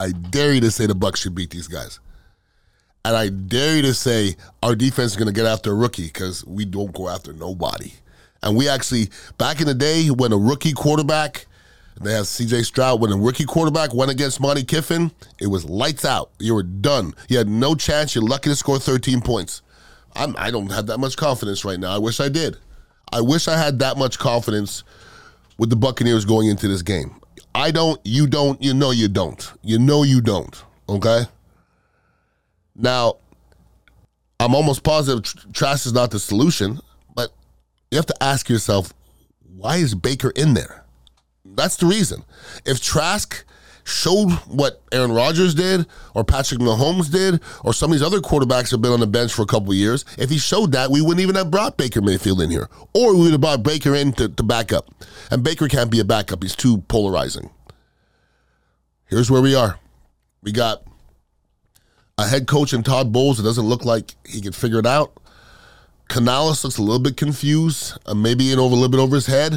I 0.00 0.10
dare 0.10 0.54
you 0.54 0.60
to 0.62 0.70
say 0.70 0.86
the 0.86 0.94
Bucs 0.94 1.18
should 1.18 1.34
beat 1.34 1.50
these 1.50 1.68
guys. 1.68 2.00
And 3.04 3.14
I 3.14 3.28
dare 3.28 3.76
you 3.76 3.82
to 3.82 3.94
say 3.94 4.36
our 4.62 4.74
defense 4.74 5.12
is 5.12 5.16
going 5.16 5.28
to 5.28 5.34
get 5.34 5.46
after 5.46 5.72
a 5.72 5.74
rookie 5.74 6.06
because 6.06 6.44
we 6.46 6.64
don't 6.64 6.94
go 6.94 7.08
after 7.08 7.34
nobody. 7.34 7.92
And 8.44 8.56
we 8.56 8.68
actually, 8.68 9.08
back 9.38 9.60
in 9.60 9.66
the 9.66 9.74
day 9.74 10.08
when 10.08 10.30
a 10.30 10.36
rookie 10.36 10.74
quarterback, 10.74 11.46
they 12.00 12.12
have 12.12 12.26
CJ 12.26 12.66
Stroud, 12.66 13.00
when 13.00 13.10
a 13.10 13.16
rookie 13.16 13.46
quarterback 13.46 13.94
went 13.94 14.10
against 14.10 14.38
Monte 14.38 14.64
Kiffin, 14.64 15.10
it 15.40 15.46
was 15.46 15.64
lights 15.64 16.04
out. 16.04 16.30
You 16.38 16.54
were 16.54 16.62
done. 16.62 17.14
You 17.28 17.38
had 17.38 17.48
no 17.48 17.74
chance. 17.74 18.14
You're 18.14 18.24
lucky 18.24 18.50
to 18.50 18.56
score 18.56 18.78
13 18.78 19.22
points. 19.22 19.62
I'm, 20.14 20.34
I 20.36 20.50
don't 20.50 20.70
have 20.70 20.86
that 20.88 20.98
much 20.98 21.16
confidence 21.16 21.64
right 21.64 21.80
now. 21.80 21.94
I 21.94 21.98
wish 21.98 22.20
I 22.20 22.28
did. 22.28 22.58
I 23.10 23.22
wish 23.22 23.48
I 23.48 23.56
had 23.56 23.78
that 23.78 23.96
much 23.96 24.18
confidence 24.18 24.84
with 25.56 25.70
the 25.70 25.76
Buccaneers 25.76 26.26
going 26.26 26.48
into 26.48 26.68
this 26.68 26.82
game. 26.82 27.18
I 27.54 27.70
don't, 27.70 27.98
you 28.04 28.26
don't, 28.26 28.60
you 28.62 28.74
know 28.74 28.90
you 28.90 29.08
don't. 29.08 29.52
You 29.62 29.78
know 29.78 30.02
you 30.02 30.20
don't, 30.20 30.62
okay? 30.88 31.22
Now, 32.76 33.16
I'm 34.38 34.54
almost 34.54 34.82
positive 34.82 35.52
Trask 35.54 35.86
is 35.86 35.92
not 35.94 36.10
the 36.10 36.18
solution, 36.18 36.80
you 37.94 37.98
have 37.98 38.06
to 38.06 38.22
ask 38.22 38.48
yourself, 38.48 38.92
why 39.56 39.76
is 39.76 39.94
Baker 39.94 40.30
in 40.30 40.54
there? 40.54 40.84
That's 41.44 41.76
the 41.76 41.86
reason. 41.86 42.24
If 42.66 42.82
Trask 42.82 43.44
showed 43.84 44.32
what 44.48 44.82
Aaron 44.90 45.12
Rodgers 45.12 45.54
did 45.54 45.86
or 46.12 46.24
Patrick 46.24 46.58
Mahomes 46.58 47.12
did 47.12 47.40
or 47.62 47.72
some 47.72 47.92
of 47.92 47.98
these 47.98 48.06
other 48.06 48.18
quarterbacks 48.18 48.72
have 48.72 48.82
been 48.82 48.90
on 48.90 48.98
the 48.98 49.06
bench 49.06 49.32
for 49.32 49.42
a 49.42 49.46
couple 49.46 49.72
years, 49.72 50.04
if 50.18 50.28
he 50.28 50.38
showed 50.38 50.72
that, 50.72 50.90
we 50.90 51.02
wouldn't 51.02 51.20
even 51.20 51.36
have 51.36 51.52
brought 51.52 51.76
Baker 51.76 52.02
Mayfield 52.02 52.40
in 52.40 52.50
here. 52.50 52.68
Or 52.94 53.14
we 53.14 53.22
would 53.22 53.32
have 53.32 53.40
brought 53.40 53.62
Baker 53.62 53.94
in 53.94 54.12
to, 54.14 54.28
to 54.28 54.42
back 54.42 54.72
up. 54.72 54.90
And 55.30 55.44
Baker 55.44 55.68
can't 55.68 55.90
be 55.90 56.00
a 56.00 56.04
backup. 56.04 56.42
He's 56.42 56.56
too 56.56 56.78
polarizing. 56.88 57.50
Here's 59.06 59.30
where 59.30 59.42
we 59.42 59.54
are. 59.54 59.78
We 60.42 60.50
got 60.50 60.82
a 62.18 62.26
head 62.26 62.48
coach 62.48 62.72
in 62.72 62.82
Todd 62.82 63.12
Bowles 63.12 63.36
that 63.36 63.44
doesn't 63.44 63.66
look 63.66 63.84
like 63.84 64.16
he 64.26 64.40
can 64.40 64.52
figure 64.52 64.80
it 64.80 64.86
out. 64.86 65.12
Canales 66.08 66.64
looks 66.64 66.78
a 66.78 66.82
little 66.82 67.00
bit 67.00 67.16
confused, 67.16 67.98
uh, 68.06 68.14
maybe 68.14 68.52
in 68.52 68.58
over 68.58 68.72
a 68.72 68.76
little 68.76 68.90
bit 68.90 69.00
over 69.00 69.16
his 69.16 69.26
head. 69.26 69.52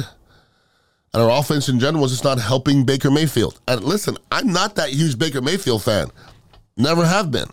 And 1.14 1.22
our 1.22 1.30
offense 1.30 1.68
in 1.68 1.80
general 1.80 2.04
is 2.04 2.12
just 2.12 2.24
not 2.24 2.38
helping 2.38 2.84
Baker 2.84 3.10
Mayfield. 3.10 3.60
And 3.66 3.82
listen, 3.82 4.16
I'm 4.30 4.52
not 4.52 4.74
that 4.74 4.90
huge 4.90 5.18
Baker 5.18 5.40
Mayfield 5.40 5.82
fan. 5.82 6.08
Never 6.76 7.04
have 7.04 7.30
been. 7.30 7.48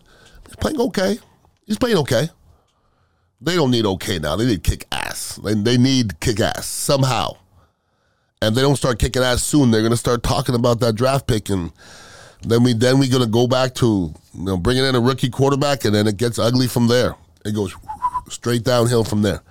He's 0.46 0.56
playing 0.58 0.80
okay. 0.80 1.20
He's 1.66 1.78
playing 1.78 1.98
okay. 1.98 2.30
They 3.42 3.56
don't 3.56 3.72
need 3.72 3.86
okay 3.86 4.20
now. 4.20 4.36
They 4.36 4.46
need 4.46 4.64
kick 4.64 4.86
ass. 4.92 5.40
They, 5.44 5.54
they 5.54 5.78
need 5.78 6.20
kick 6.20 6.40
ass 6.40 6.66
somehow. 6.66 7.38
And 8.42 8.56
they 8.56 8.62
don't 8.62 8.76
start 8.76 9.00
kicking 9.00 9.24
ass 9.24 9.42
soon, 9.44 9.72
they're 9.72 9.82
going 9.82 9.92
to 9.92 9.98
start 9.98 10.22
talking 10.22 10.56
about 10.56 10.80
that 10.82 10.94
draft 10.94 11.26
pick. 11.26 11.50
And 11.50 11.72
then 12.42 12.64
we 12.64 12.74
then 12.74 13.00
we're 13.00 13.10
going 13.10 13.24
to 13.24 13.30
go 13.30 13.48
back 13.48 13.74
to 13.76 14.14
you 14.34 14.44
know 14.44 14.58
bringing 14.58 14.86
in 14.86 14.96
a 14.96 15.00
rookie 15.00 15.30
quarterback, 15.30 15.86
and 15.86 15.96
then 15.96 16.06
it 16.06 16.18
gets 16.18 16.38
ugly 16.38 16.68
from 16.68 16.88
there. 16.88 17.16
It 17.44 17.56
goes 17.56 17.76
straight 18.30 18.64
downhill 18.64 19.04
from 19.04 19.22
there. 19.22 19.42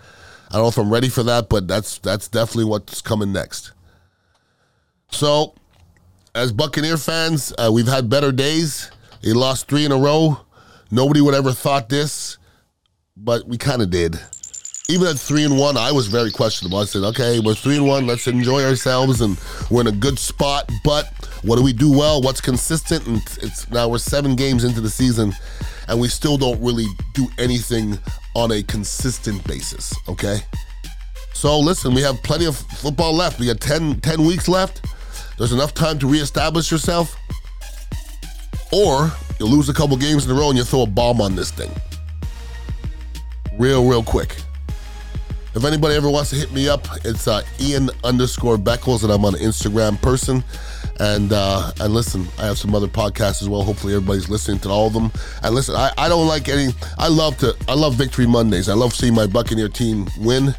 I 0.51 0.55
don't 0.55 0.63
know 0.63 0.69
if 0.69 0.79
I'm 0.79 0.93
ready 0.93 1.09
for 1.09 1.23
that, 1.25 1.49
but 1.49 1.67
that's 1.67 1.99
that's 1.99 2.29
definitely 2.29 2.65
what's 2.65 3.01
coming 3.01 3.33
next. 3.33 3.73
So, 5.11 5.55
as 6.35 6.53
Buccaneer 6.53 6.97
fans, 6.97 7.53
uh, 7.59 7.71
we've 7.73 7.89
had 7.89 8.09
better 8.09 8.33
days. 8.33 8.91
He 9.21 9.33
lost 9.33 9.69
three 9.69 9.85
in 9.85 9.93
a 9.93 9.97
row. 9.97 10.41
Nobody 10.91 11.21
would 11.21 11.35
ever 11.35 11.53
thought 11.53 11.89
this, 11.89 12.39
but 13.17 13.47
we 13.49 13.59
kind 13.59 13.83
of 13.83 13.91
did. 13.91 14.21
Even 14.91 15.07
at 15.07 15.19
three 15.19 15.45
and 15.45 15.59
one, 15.59 15.79
I 15.79 15.93
was 15.93 16.09
very 16.09 16.31
questionable. 16.31 16.77
I 16.77 16.85
said, 16.85 17.05
"Okay, 17.05 17.41
we're 17.41 17.55
three 17.55 17.77
and 17.77 17.87
one. 17.87 18.07
Let's 18.07 18.27
enjoy 18.27 18.63
ourselves, 18.65 19.23
and 19.23 19.39
we're 19.71 19.81
in 19.81 19.87
a 19.87 19.93
good 19.93 20.19
spot." 20.19 20.71
But 20.85 21.11
what 21.43 21.57
do 21.57 21.63
we 21.63 21.73
do 21.73 21.91
well? 21.91 22.21
What's 22.21 22.43
consistent? 22.43 23.07
And 23.07 23.23
it's 23.41 23.71
now 23.71 23.89
we're 23.89 23.97
seven 23.97 24.37
games 24.37 24.63
into 24.63 24.83
the 24.83 24.91
season, 24.91 25.35
and 25.89 25.99
we 25.99 26.09
still 26.09 26.37
don't 26.37 26.61
really 26.61 26.87
do 27.15 27.27
anything 27.39 27.99
on 28.37 28.53
a 28.53 28.63
consistent 28.63 29.43
basis. 29.45 29.95
Okay. 30.07 30.45
So 31.33 31.59
listen, 31.59 31.95
we 31.95 32.03
have 32.03 32.23
plenty 32.23 32.45
of 32.45 32.55
football 32.55 33.15
left. 33.15 33.41
We 33.41 33.47
got 33.47 33.61
10, 33.61 34.01
10 34.01 34.25
weeks 34.25 34.49
left. 34.49 34.85
There's 35.39 35.53
enough 35.53 35.73
time 35.73 35.99
to 36.01 36.07
reestablish 36.07 36.71
yourself. 36.71 37.17
Or 38.71 39.11
you'll 39.41 39.49
lose 39.51 39.71
a 39.71 39.75
couple 39.75 39.97
games 39.97 40.27
in 40.27 40.31
a 40.31 40.35
row 40.35 40.51
and 40.51 40.59
you 40.59 40.65
throw 40.65 40.83
a 40.83 40.87
bomb 40.87 41.23
on 41.23 41.37
this 41.37 41.51
thing. 41.51 41.71
Real, 43.59 43.87
real 43.87 44.03
quick. 44.03 44.37
If 45.55 45.65
anybody 45.65 45.95
ever 45.95 46.11
wants 46.11 46.31
to 46.31 46.37
hit 46.37 46.53
me 46.53 46.69
up, 46.69 46.89
it's 47.05 47.29
uh, 47.29 47.43
Ian 47.61 47.89
underscore 48.03 48.57
Beckles, 48.57 49.05
and 49.05 49.13
I'm 49.13 49.25
an 49.25 49.35
Instagram 49.35 50.01
person. 50.03 50.43
And 50.99 51.33
uh, 51.33 51.71
and 51.81 51.95
listen, 51.95 52.27
I 52.39 52.47
have 52.47 52.59
some 52.59 52.75
other 52.75 52.89
podcasts 52.89 53.41
as 53.41 53.49
well. 53.49 53.63
Hopefully, 53.63 53.95
everybody's 53.95 54.29
listening 54.29 54.59
to 54.61 54.69
all 54.69 54.89
of 54.89 54.93
them. 54.93 55.13
And 55.45 55.55
listen, 55.55 55.77
I, 55.77 55.93
I 55.97 56.09
don't 56.09 56.27
like 56.27 56.49
any. 56.49 56.73
I 56.99 57.07
love 57.07 57.39
to. 57.39 57.57
I 57.69 57.75
love 57.75 57.95
Victory 57.95 58.27
Mondays. 58.27 58.69
I 58.69 58.75
love 58.75 58.95
seeing 58.95 59.15
my 59.15 59.27
Buccaneer 59.27 59.69
team 59.69 60.09
win, 60.19 60.55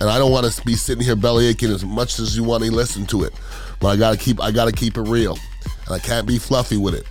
and 0.00 0.10
I 0.10 0.18
don't 0.18 0.32
want 0.32 0.50
to 0.50 0.64
be 0.66 0.74
sitting 0.74 1.02
here 1.02 1.16
belly 1.16 1.46
aching 1.46 1.70
as 1.70 1.84
much 1.84 2.18
as 2.18 2.36
you 2.36 2.44
want 2.44 2.62
to 2.62 2.70
listen 2.70 3.06
to 3.06 3.24
it. 3.24 3.32
But 3.80 3.88
I 3.88 3.96
gotta 3.96 4.18
keep. 4.18 4.42
I 4.42 4.50
gotta 4.50 4.72
keep 4.72 4.98
it 4.98 5.02
real, 5.02 5.38
and 5.86 5.94
I 5.94 5.98
can't 5.98 6.26
be 6.26 6.38
fluffy 6.38 6.76
with 6.76 6.94
it. 6.94 7.06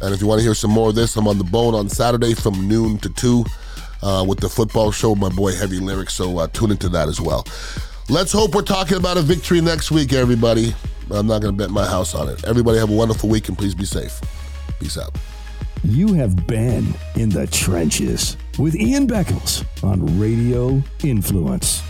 And 0.00 0.14
if 0.14 0.20
you 0.20 0.28
want 0.28 0.38
to 0.38 0.44
hear 0.44 0.54
some 0.54 0.70
more 0.70 0.90
of 0.90 0.94
this, 0.94 1.16
I'm 1.16 1.26
on 1.26 1.38
the 1.38 1.44
bone 1.44 1.74
on 1.74 1.88
Saturday 1.88 2.34
from 2.34 2.68
noon 2.68 2.98
to 2.98 3.08
two 3.10 3.44
uh, 4.02 4.24
with 4.26 4.40
the 4.40 4.48
football 4.48 4.90
show, 4.90 5.14
my 5.14 5.28
boy 5.28 5.54
Heavy 5.54 5.78
Lyrics. 5.78 6.14
So 6.14 6.38
uh, 6.38 6.46
tune 6.48 6.70
into 6.70 6.88
that 6.90 7.08
as 7.08 7.20
well. 7.20 7.46
Let's 8.08 8.32
hope 8.32 8.54
we're 8.54 8.62
talking 8.62 8.96
about 8.96 9.16
a 9.16 9.22
victory 9.22 9.60
next 9.60 9.90
week, 9.90 10.12
everybody. 10.12 10.74
I'm 11.10 11.26
not 11.26 11.42
going 11.42 11.56
to 11.56 11.58
bet 11.58 11.70
my 11.70 11.86
house 11.86 12.14
on 12.14 12.28
it. 12.28 12.44
Everybody 12.44 12.78
have 12.78 12.90
a 12.90 12.94
wonderful 12.94 13.28
week 13.28 13.48
and 13.48 13.56
please 13.56 13.74
be 13.74 13.84
safe. 13.84 14.20
Peace 14.80 14.98
out. 14.98 15.14
You 15.84 16.14
have 16.14 16.46
been 16.46 16.94
in 17.16 17.28
the 17.28 17.46
trenches 17.48 18.36
with 18.58 18.76
Ian 18.76 19.06
Beckles 19.06 19.64
on 19.82 20.18
Radio 20.18 20.82
Influence. 21.02 21.82